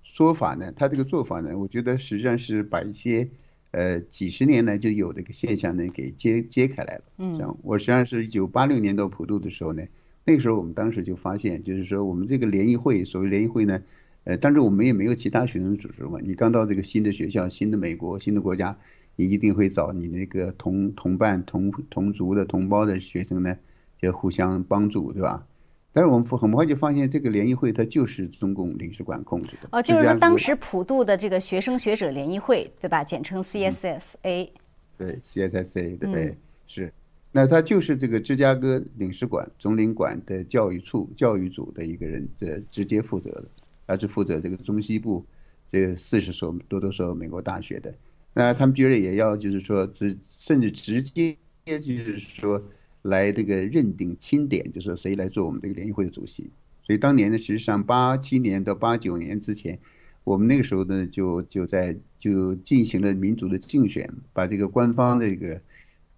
[0.03, 3.29] 说法呢，他这个做法呢，我觉得实际上是把一些。
[3.71, 7.03] 呃，几十年来就有这个现象呢，给揭揭开来了。
[7.17, 9.83] 嗯，这样，我实际上是一九八六年到普渡的时候呢，
[10.25, 13.81] 那个时候我们当时就发现，就是说我们这个联谊会，所谓联谊会呢，
[14.25, 16.19] 呃，当时我们也没有其他学生组织嘛。
[16.21, 18.77] 你刚到这个新的学校、新的美国、新的国家，
[19.15, 23.57] 你一定会找你那个同同伴、同同族的同胞的学生呢，
[24.01, 25.47] 就互相帮助，对吧？
[25.93, 29.67] 但是我们很快就发现，这个联谊会它就是中共领事馆控制的。
[29.73, 33.03] 哦，就是说当时普渡的这个学生学者联谊会，对吧？
[33.03, 34.49] 简称 CSSA。
[34.97, 36.93] 对，CSSA，对，是。
[37.33, 43.45] 那他就是这个芝加哥领事馆总领馆的教育处教育组的一个人，这直接负责的，
[43.85, 45.25] 他是负责这个中西部
[45.67, 47.93] 这四十所多多所美国大学的。
[48.33, 52.63] 那他们觉得也要就是说直甚至直接就是说。
[53.01, 56.51] 来这个认定钦点，就是谁来做我们这个联谊会的主席。
[56.83, 59.79] 所以当年呢，实际上八七年到八九年之前，
[60.23, 65.61] 我们那个时候呢，就就在就进行了民主的竞选，把这个官方的这个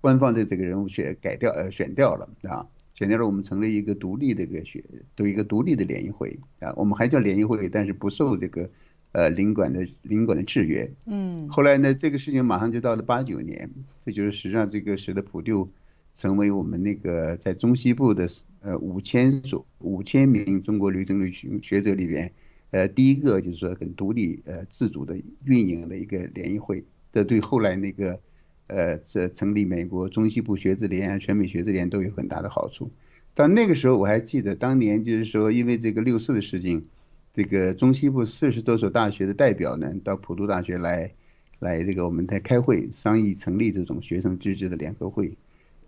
[0.02, 2.65] 官方的这个人物选改掉呃选掉了啊，
[2.96, 4.84] 选掉了，我们成立一个独立的一个学，
[5.17, 8.69] 有一个独立的联谊会啊，我们还叫联谊会，但是不受这个
[9.12, 10.91] 呃领馆的领馆的制约。
[11.06, 11.48] 嗯。
[11.50, 13.69] 后来呢，这个事情马上就到了八九年，
[14.04, 15.69] 这就是实际上这个使得普渡。
[16.13, 18.30] 成为我们那个在中西部的
[18.62, 22.32] 呃五千所五千名中国留学学学者里边，
[22.71, 28.19] 呃第一个就是说很独立呃自主的运营的一个联谊会，这对后来那个
[28.67, 32.91] 呃这成立美国中西部学子联、全美学子联都有很大的好处。
[33.36, 36.86] 到那个时候我还记得，当年就是说因为这个六四的事情，
[37.34, 41.15] 这个中西部四十多所大学的代表呢到普渡大学来，
[41.58, 45.36] 来这个我们在开会商议成立这种学生自治的联合会。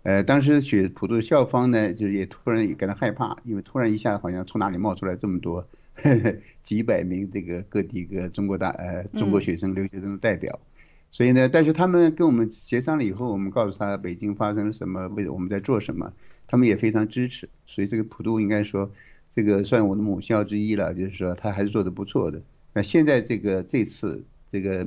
[0.06, 5.66] 呃，当时学普渡校方呢，就是也突然也感到害怕，因为突然一下好像从哪里冒出来这么多
[6.62, 10.60] 几百名这个各地个中国大呃中国学生留学生的代表，
[11.10, 16.12] 所以呢，但是他们跟我们协商了以后，我们告诉他北京发生了什么，为我们在做什么，
[16.46, 18.92] 他们也非常支持，所以这个普渡应该说
[19.28, 22.42] 这个算我的母校之一了，就是说他还是做的不错的。
[22.74, 24.86] 那现在这个这次这个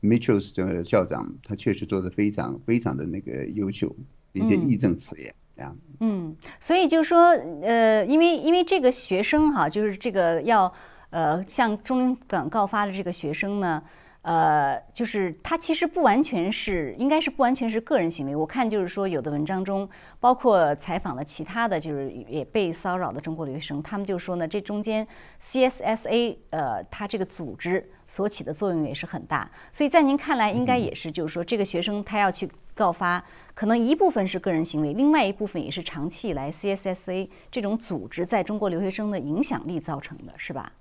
[0.00, 3.94] Mitchell 这个校长，他确实做的非常非常的那个优秀。
[4.34, 5.76] 一些义正词严，这样。
[6.00, 7.30] 嗯，所以就是说，
[7.62, 10.72] 呃，因为因为这个学生哈，就是这个要
[11.10, 13.82] 呃向中领馆告发的这个学生呢。
[14.24, 18.34] 呃，就是他其实不完全是，应该是不完全是个人行为。
[18.34, 19.86] 我看就是说，有的文章中，
[20.18, 25.06] 包括采访了其他的就是也被骚扰的中国留学生，他们就说呢，这中间
[25.42, 29.50] CSSA 呃，它这个组织所起的作用也是很大。
[29.70, 40.72] 所以在您看来，应该也是就是说，这个学生他要去告发，可能一部分是个人行为，另外一部分也是长期以来 CSSA 这种组织在中国留学生的影响力造成的，是吧？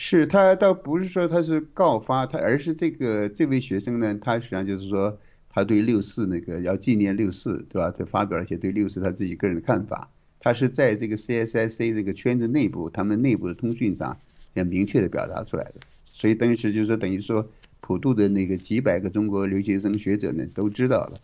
[0.00, 7.90] 是他倒不是说他是告发他，而是这个这位学生呢，他实际上就是说他对六四那个要纪念六四，对吧？
[7.90, 10.08] 他发表了一些对六四他自己个人的看法。
[10.38, 14.18] 他是在这个 CSIC 这个圈子内部，他们内部的通讯上
[14.54, 15.74] 这样明确的表达出来的。
[16.04, 21.14] 所以当时就是说，等于说普渡的那个几百个中国留学生学者呢都知道了。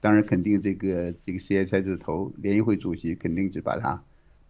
[0.00, 4.02] 当然，肯定这个这个 CSI 的头联谊会主席肯定就把他。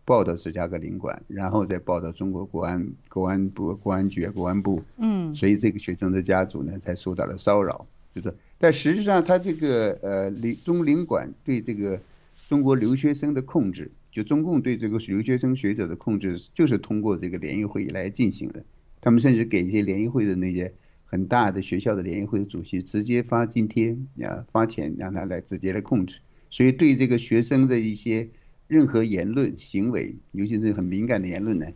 [0.07, 4.83] 报到芝加哥领馆，然后再报到中国国安国安部、公安局、国安部。
[4.99, 7.87] 嗯，所以这个学生的家属呢，才受到了骚扰。
[8.15, 12.01] 就是，但实际上他这个呃领中领馆对这个
[12.49, 18.63] 中国留学生的控制，就中共对这个留学生学者的控制，就是通过这个联谊会来进行的。
[19.01, 20.75] 他们甚至给一些联谊会的那些
[21.07, 26.19] 很大的学校的联谊会的主席直接发津贴啊，发钱让他来直接来控制。
[26.51, 28.29] 所以对这个学生的一些。
[28.67, 31.67] 任何言论行为，尤其是很敏感的言论呢，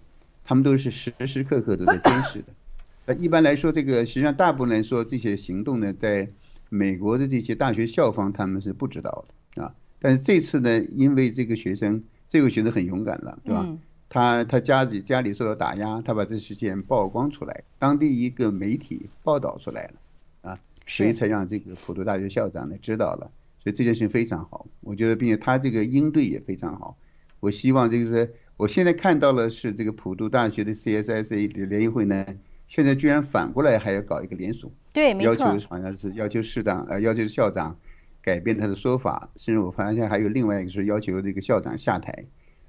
[0.44, 2.46] 他们都是时时刻刻都在监视的。
[3.06, 6.28] 那一般来说，这个实际上大部分来说，这些行动呢，在
[6.68, 9.24] 美国的这些大学校方他们是不知道
[9.54, 9.74] 的啊。
[9.98, 13.66] 但是这次呢，因为这个学生，这个学生很勇敢了，对吧？
[14.10, 23.30] 他他家里家里受到打压，他把这事件曝光出来，当地一个媒体报道出来了，啊，所以才让这个普渡大学校长呢知道了。
[23.68, 26.96] 所以这件事情非常好，我觉得，并且他这个应对也非常好。
[27.38, 32.24] 我希望这个是，我现在看到了是这个普渡大学的 CSSA 联谊会呢，
[32.66, 37.78] 现在居然反过来还要搞一个联署，对，没错，要求好像是要求市长呃，要求校长
[38.22, 42.24] 改变他的说法，甚至我发现还有另外一个是要求这个校长下台。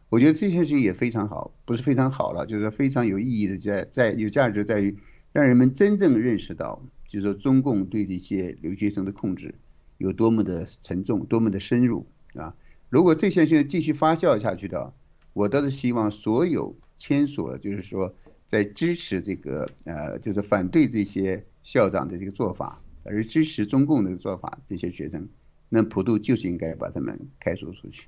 [0.10, 4.98] 我觉得这件事情也非常好，不是非常好了，就是非常有意义的，在在有价值在于
[5.32, 9.56] 让人们真正认识到，就是说中共对这些留学生的控制。
[10.00, 12.56] 有多么的沉重，多么的深入啊！
[12.90, 14.94] 如果这件事情继续发酵下去的，
[15.34, 18.16] 我倒是希望所有签署，就是说
[18.48, 25.28] 在支持这个呃，就是反对这些校长的这个做法，而支持中共的做法，这些学生，
[25.68, 28.08] 那普渡就是应该把他们开除出去。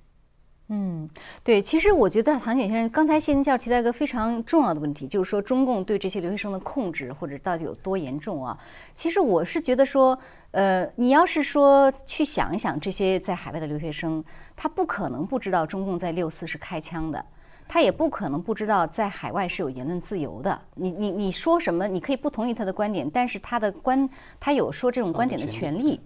[0.74, 1.10] 嗯，
[1.44, 8.58] 对，其实我觉得唐卷先生刚才谢天教授提到一个非常重要的问题，就是说中共对这些留学生的控制或者到底有多严重啊？
[8.94, 10.18] 其实我是觉得说，
[10.52, 14.24] 呃，你要是说去想一想这些在海外的留学生，
[14.56, 17.26] 他不可能不知道中共在六四是开枪的，
[17.68, 20.58] 他也不可能不知道在海外是有言论自由的。
[20.76, 24.10] 你你你说什么，你可以不同意他的观点，但是他的观
[24.40, 26.00] 他有说这种观点的权利。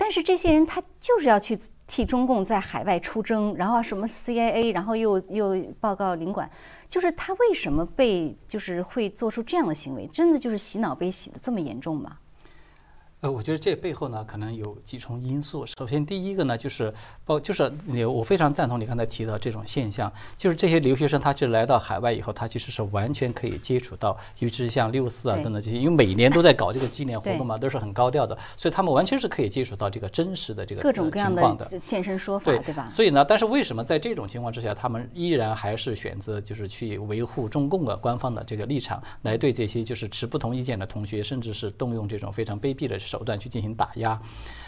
[0.00, 1.54] 但是这些人他就是要去
[1.86, 6.50] 替中共在海外出征，然后什么 CIA，然后又又报告领馆，
[6.88, 10.06] 就是他为什么被就是会做出这样的行为？
[10.06, 12.16] 真的就是洗脑被洗的这么严重吗？
[13.20, 15.66] 呃，我觉得这背后呢，可能有几重因素。
[15.66, 16.90] 首先，第一个呢，就是
[17.26, 32.88] 包，就是你，我非常赞同你刚才提到这种现象，就是这些留学生，他其实来到海外以后，他其实是完全可以接触到，尤其是像六四啊等等这些，因为每年都在搞这个纪念活动嘛，都是很高调的，所以他们完全是可以接触到这个真实的这个各种各样的现身说法，对吧？
[32.88, 42.98] 所以呢，但是为什么在这种情况之下，他们依然还是选择就是去维护中共的官方的这个立场，来对这些就是持不同意见的同学，甚至是动用这种非常卑鄙的。
[43.10, 44.20] 手段去进行打压，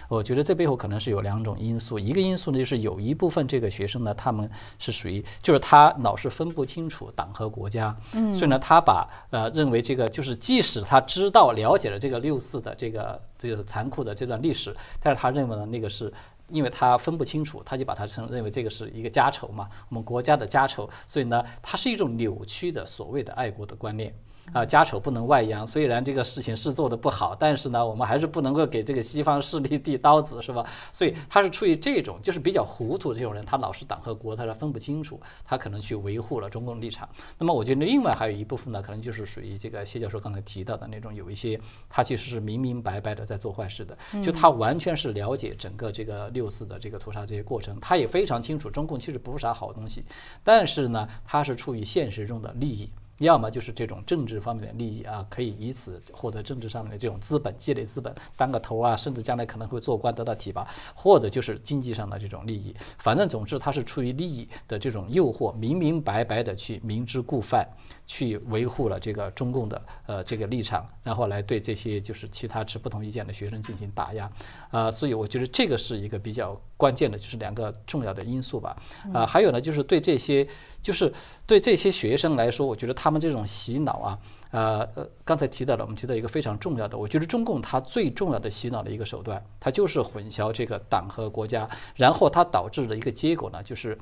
[0.08, 1.96] 我觉得这背后可能是有两种因素。
[1.96, 16.12] 一个因素呢，就是有一部分这个学生呢，他们是属于，就是他老是分不清楚党和国家，嗯，所以呢，他把呃认为这个就是即使他知道了解了这个六四的这个这个残酷的这段历史，但是他认为呢那个是
[16.48, 24.12] 因为他分不清楚，他就把它称认为这个是一个家仇嘛，我们国家的家仇，所以呢，它是一种扭曲的所谓的爱国的观念。
[24.52, 25.66] 啊，家丑不能外扬。
[25.66, 30.66] 虽然这个事情是做的不好，但是呢，我们还是不能够给这个西方势力递刀子，是吧？
[30.92, 37.08] 所以他是出于这种，就是比较糊涂的这种人，他老是党和国，他是分不清楚，他可能去维护了中共立场。
[37.38, 50.04] 那么，我觉得另外还有一部分呢，可能就是属于这个谢教授刚才提到的那种，有一些他其实是明明白白的在做坏事的，就他完全是了解整个这个六四的这个屠杀这些过程，他也非常清楚中共其实不是啥好东西，
[50.42, 52.90] 但是呢，他是出于现实中的利益。
[53.18, 62.74] 要么就是这种政治方面的利益啊，可以以此获得政治上面的这种资本，积累资本，当个头啊，甚至将来可能会做官得到提拔，或者就是经济上的这种利益。
[62.98, 67.68] 反正总之，他是出于利益的这种诱惑，明明白白的去明知故犯。
[68.12, 74.30] 去维护了这个中共的呃这个立场，然后来对这些就是其他持不同意见的学生进行打压，
[74.70, 78.76] 啊，所以我觉得这个是一个比较关键的，就是两个重要的因素吧，
[79.14, 80.46] 啊，还有呢，就是对这些
[80.82, 81.10] 就是
[81.46, 84.18] 对这些学生来说，我觉得他们这种洗脑啊，
[84.50, 93.98] 呃呃，刚才提到了，我们提到一个非常重要的，我觉得中共它最重要的洗脑的一个手段，它就是混淆这个党和国家，然后它导致的一个结果呢，就是。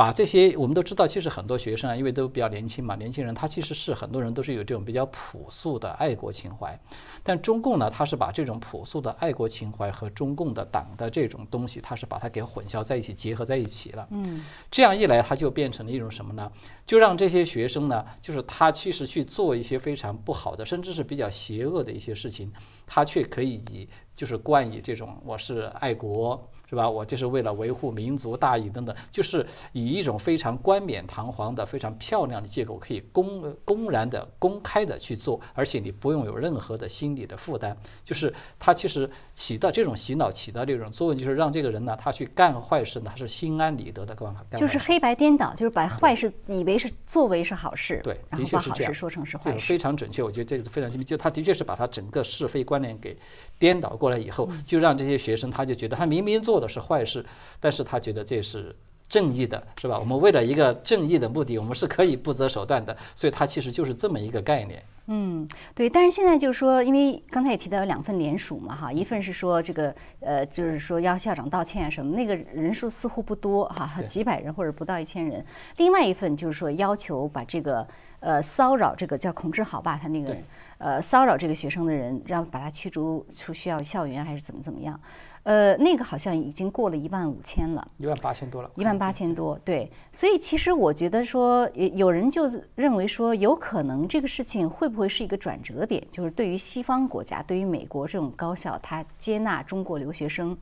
[0.00, 6.80] 把这些我们都知道，其实很多学生啊，因为都比较年轻嘛，年轻人他其实是很多人都是有这种比较朴素的爱国情怀，
[7.22, 14.08] 但中共呢，他是把这种朴素的爱国情怀和中共的党的这种东西，他是把它给混淆在一起，结合在一起了。
[14.10, 16.50] 嗯，这样一来，他就变成了一种什么呢？
[16.86, 22.50] 就让这些学生呢，就是他其实去做一些非常不好的，甚至是比较邪恶的一些事情，
[22.86, 23.86] 他却可以以
[24.16, 26.48] 就是冠以这种我是爱国。
[26.70, 26.88] 是吧？
[26.88, 37.76] 我就是为了维护民族大义等等，就是以一种非常冠冕堂皇的、非常漂亮的借口，可以公公然的、公开的去做，而且你不用有任何的心理的负担。
[38.04, 44.32] 就是他其实起到这种洗脑，起到这种作用，就是让这个人呢，他去干坏事呢，他是心安理得的干。
[44.56, 50.22] 就是黑白颠倒，就是把坏事以为是作为是好事，对，然后把好事说成是坏事，非常准确。
[50.22, 53.18] 我觉得这个非常精密，就他的确是把他整个是非观念给
[53.58, 56.59] 颠倒过来以后，就让这些学生他就觉得他明明做。
[56.60, 57.24] 的是坏事，
[57.58, 58.74] 但是他觉得这是
[59.08, 59.98] 正义的，是吧？
[59.98, 64.80] 我们为了一个正义的目的，我们是可以不择手段的，所以他其实就是这么一个概念。
[65.12, 65.44] 嗯，
[65.74, 65.90] 对。
[65.90, 75.44] 但是现在就是说，因为刚才也提到有两份联署嘛，哈，一份是说这个呃，就是说要校长道歉啊什么，那个人数似乎不多哈，几百人或者不到一千人。
[75.78, 77.84] 另外一份就是说要求把这个
[78.20, 80.36] 呃骚扰这个叫孔志豪吧，他那个
[80.78, 84.98] 呃骚扰这个学生的人，让把他驱逐出学校校园还是怎么怎么样。
[85.42, 89.90] 呃，那个好像已经过了一万五千了，一万八千多了，一万八千多，对。
[90.12, 92.42] 所以其实我觉得说，有有人就
[92.74, 100.56] 认为说，有可能这个事情会不会会是一个转折点，就是对于西方国家，对于美国这种高校，他接纳中国留学生。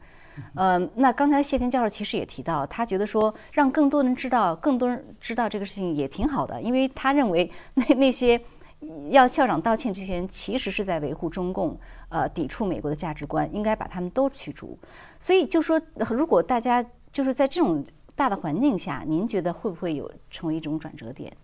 [0.55, 8.41] 呃，那刚才谢天教授其实也提到了，他觉得说，让更多人知道，更多人知道这个事情也挺好的，因为他认为那那些。
[9.11, 11.77] 要校长道歉，这些人其实是在维护中共，
[12.11, 14.79] 呃，抵触美国的价值观，应该把他们都驱逐。
[15.19, 16.81] 所以就说，如果大家
[17.13, 17.85] 就是在这种
[18.15, 21.37] 大的环境下，您觉得会不会有成为一种转折点？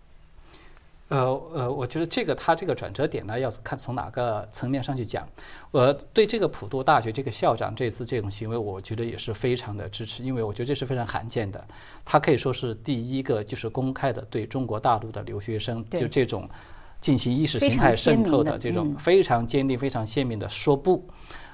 [1.07, 5.27] 呃呃，我觉得这个他这个转折点呢，要看从哪个层面上去讲。
[5.69, 11.63] 我对这个普渡大学这个校长这次这种行为，我觉得也是非常的支持，因为我觉得这是非常罕见的。
[12.03, 16.49] 他可以说是第一个就是公开的对中国大陆的留学生就这种
[16.99, 21.07] 进行意识形态渗透的这种非常坚定、非常鲜明的说不。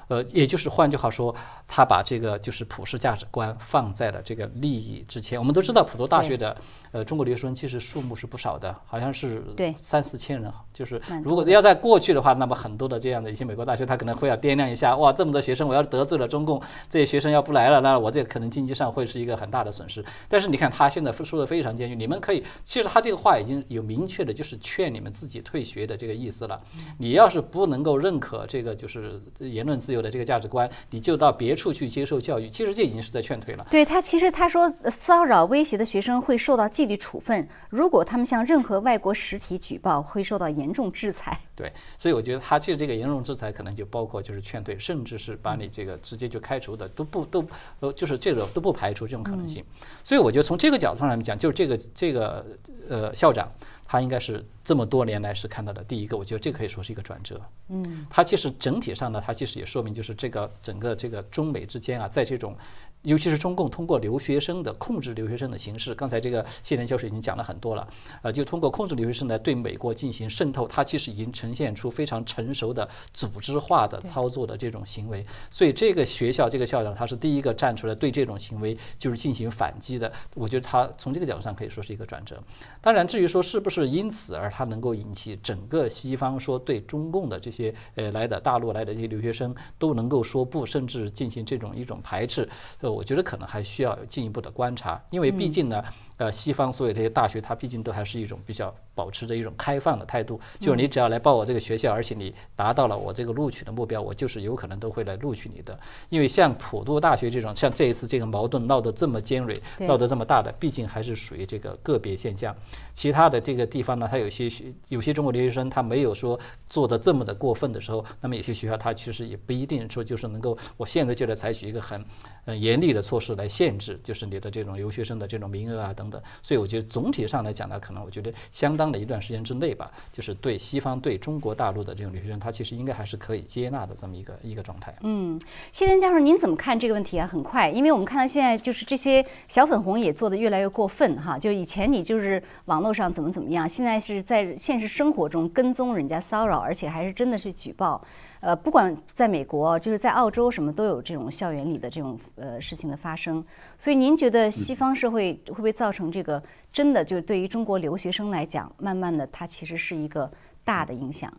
[0.08, 1.36] 呃，也就是换句话说。
[1.74, 5.39] 他把这个就是普世价值观放在了这个利益之前。
[5.39, 6.54] 我们都知道，普渡大学的
[6.91, 9.43] 呃中国留学生其实数目是不少的，好像是
[9.75, 10.51] 三四千人。
[10.73, 20.03] 就是如果要在过去的话，那么很多的这样的一些美国大学，他可能会要掂量一下，哇，这么多学生，我要得罪了中共，这些学生要不来了，那我这可能经济上会是一个很大的损失。
[20.27, 26.59] 但是你看他现在说的非常坚决，你们可以，其实他这个话已经有明确的，就是劝你们自己退学的这个意思了。
[26.97, 31.61] 你要是不能够认可这个就是言论自由的这个价值观，你就到别处。
[31.61, 33.63] 处去接受教育，其实这已经是在劝退了。
[33.69, 41.39] 对他，其实他说骚扰威胁的学生会受到纪律处分，如果他们向任何外国实体举报，会受到严重制裁。
[41.55, 47.45] 对，所以我觉得他其实这个严重制裁可能就包括就是劝退，甚至是把你这个直接就开除的，都不都
[47.82, 49.63] 呃，就是这个都不排除这种可能性。
[50.03, 52.43] 所以我觉得从这个角度上来讲，就是这个这个
[52.89, 53.47] 呃校长。
[53.86, 57.41] 他应该是这么多年来是看到的第一个，我觉得这可以说是一个转折。
[57.67, 62.55] 嗯，他其实整体上呢，他其实也说明就是这个整个这个中美之间啊，在这种。
[63.04, 67.88] 尤其是中共通过留学生的控制留学生的形式，刚才这个谢田教授已经讲了很多了，
[68.22, 75.26] 呃，就通过控制留学生来对美国进行渗透，它其实已经呈现出非常成熟的组织化的操作的这种行为。
[75.49, 80.12] 所以这个学校这个校长他是第一个站出来对这种行为就是进行反击的。
[80.36, 82.39] 我觉得他从这个角度上可以说是一个转折。
[82.82, 92.47] 当然，至于说是不是因此而他能够引起整个西方说对中共的这些呃来的大陆来的这些留学生都能够说不，甚至进行这种一种排斥，
[92.82, 92.90] 呃。
[92.91, 95.83] 我觉得可能还需要有进一步的观察，因为毕竟呢。
[96.22, 105.76] 呃，西方所有这些大学，它毕竟都还是一种比较保持着一种开放的态度，就是你只要来报我这个学校，而且你达到了我这个录取的目标，我就是有可能都会来录取你的。
[106.09, 112.55] 因为像普渡大学这种，像这一次这个矛盾闹得这么尖锐，闹得这么大的，毕竟还是属于这个个别现象。
[112.93, 122.05] 其他的这个地方呢，它有些学有些中国留学生，他没有说做的这么的过分的时候，那么有些学校它其实也不一定说就是能够，我现在就来采取一个很
[122.45, 126.11] 呃严厉的措施来限制，就是你的这种留学生的这种名额啊等。
[126.41, 134.95] 所以我觉得总体上来讲呢，可能我觉得相当的一段时间之内吧，就是对西方对中国大陆的这种留学生，他其实应该还是可以接纳的这么一个一个状态。
[135.01, 135.39] 嗯，
[135.72, 137.28] 谢天教授，您怎么看这个问题啊？
[137.28, 148.01] 很快，因为我们看到现在就是这些小粉红也做的越来越过分哈，就以前你就是网络上怎么怎么样，现在是在现实生活中跟踪人家骚扰，而且还是真的是举报。
[148.41, 153.43] 呃，不管在美国，就是在澳洲，什么都有这种校园里的这种呃事情的发生。
[153.77, 156.41] 所以，您觉得西方社会会不会造成这个
[156.73, 160.31] 真的就是对于中国留学生来讲，慢慢的它其实是一个
[160.63, 161.31] 大的影响？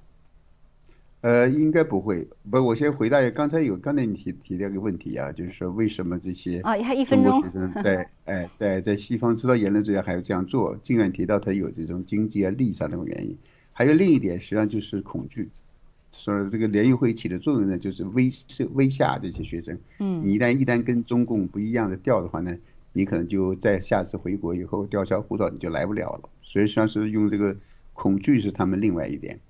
[1.22, 2.28] 呃，应该不会。
[2.50, 10.76] 不，我先回答一下，刚才有刚才你提提到一个问题啊，就是说为什么这些啊，还一分钟学生在哎在在西方知道言论自由还要这样做？
[10.76, 13.36] 尽管提到他有这种经济啊利益上的原因，
[13.72, 15.50] 还有另一点，实际上就是恐惧。
[16.24, 19.80] 说这个联谊会起的作用呢，就是威慑、威吓这些学生。
[19.98, 22.58] 嗯，你一旦一旦跟中共不一样的调的话呢，
[22.92, 26.28] 你可能就在下次回国以后吊销护照，你就来不了了。
[26.42, 27.56] 所以实际上是用这个
[27.92, 29.40] 恐惧是他们另外一点。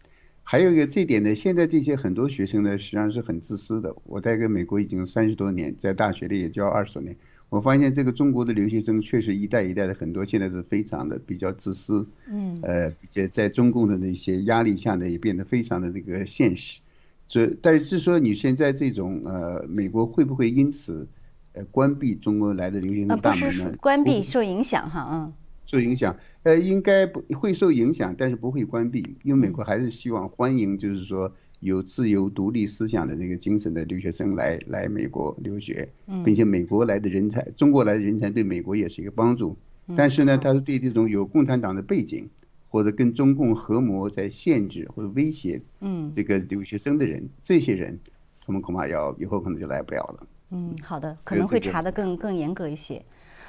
[0.43, 3.95] 还有一个这点呢，现在这些很多学生呢，实际上是很自私的。
[4.05, 7.16] 我在跟美国已经三十多年，在大学里也教二十多年。
[7.53, 16.80] 我发现这个中国的留学生确实一代一代的很多，现在是非常的比较自私，嗯，呃，且在中共的那些压力下呢，也变得非常的那个现实。
[17.28, 21.07] 所以但是说你现在这种呃，美国会不会因此
[21.53, 23.74] 呃关闭中国来的留学生大门呢？
[23.82, 25.30] 关闭受影响哈，嗯，
[25.66, 31.30] 受影响，呃，应该不会受影响，但是不会关闭，因为美国还是希望欢迎，就是说。
[31.63, 35.89] 有自由独立思想的这个精神的留学生来来美国留学，
[36.25, 39.57] 并且美国来的人才，中国来的人才对美国也是一个帮助。
[39.97, 42.29] 但是呢，他是对这种有共产党的背景
[42.69, 48.01] 或者跟中共合谋在限制或者威胁，嗯，这个留学生的人，这些人，
[48.45, 50.27] 他们恐怕要以后可能就来不了了。
[50.51, 53.05] 嗯，好的，可能会查得更更严格一些。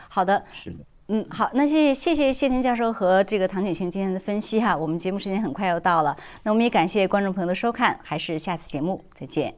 [0.07, 0.85] 好的，是的。
[1.07, 9.53] 嗯，好，那谢谢谢谢谢天教授和这个唐景群今天的分析哈，我们节目时间很快又到了，那我们也感谢观众朋友的收看，还是下次节目再见。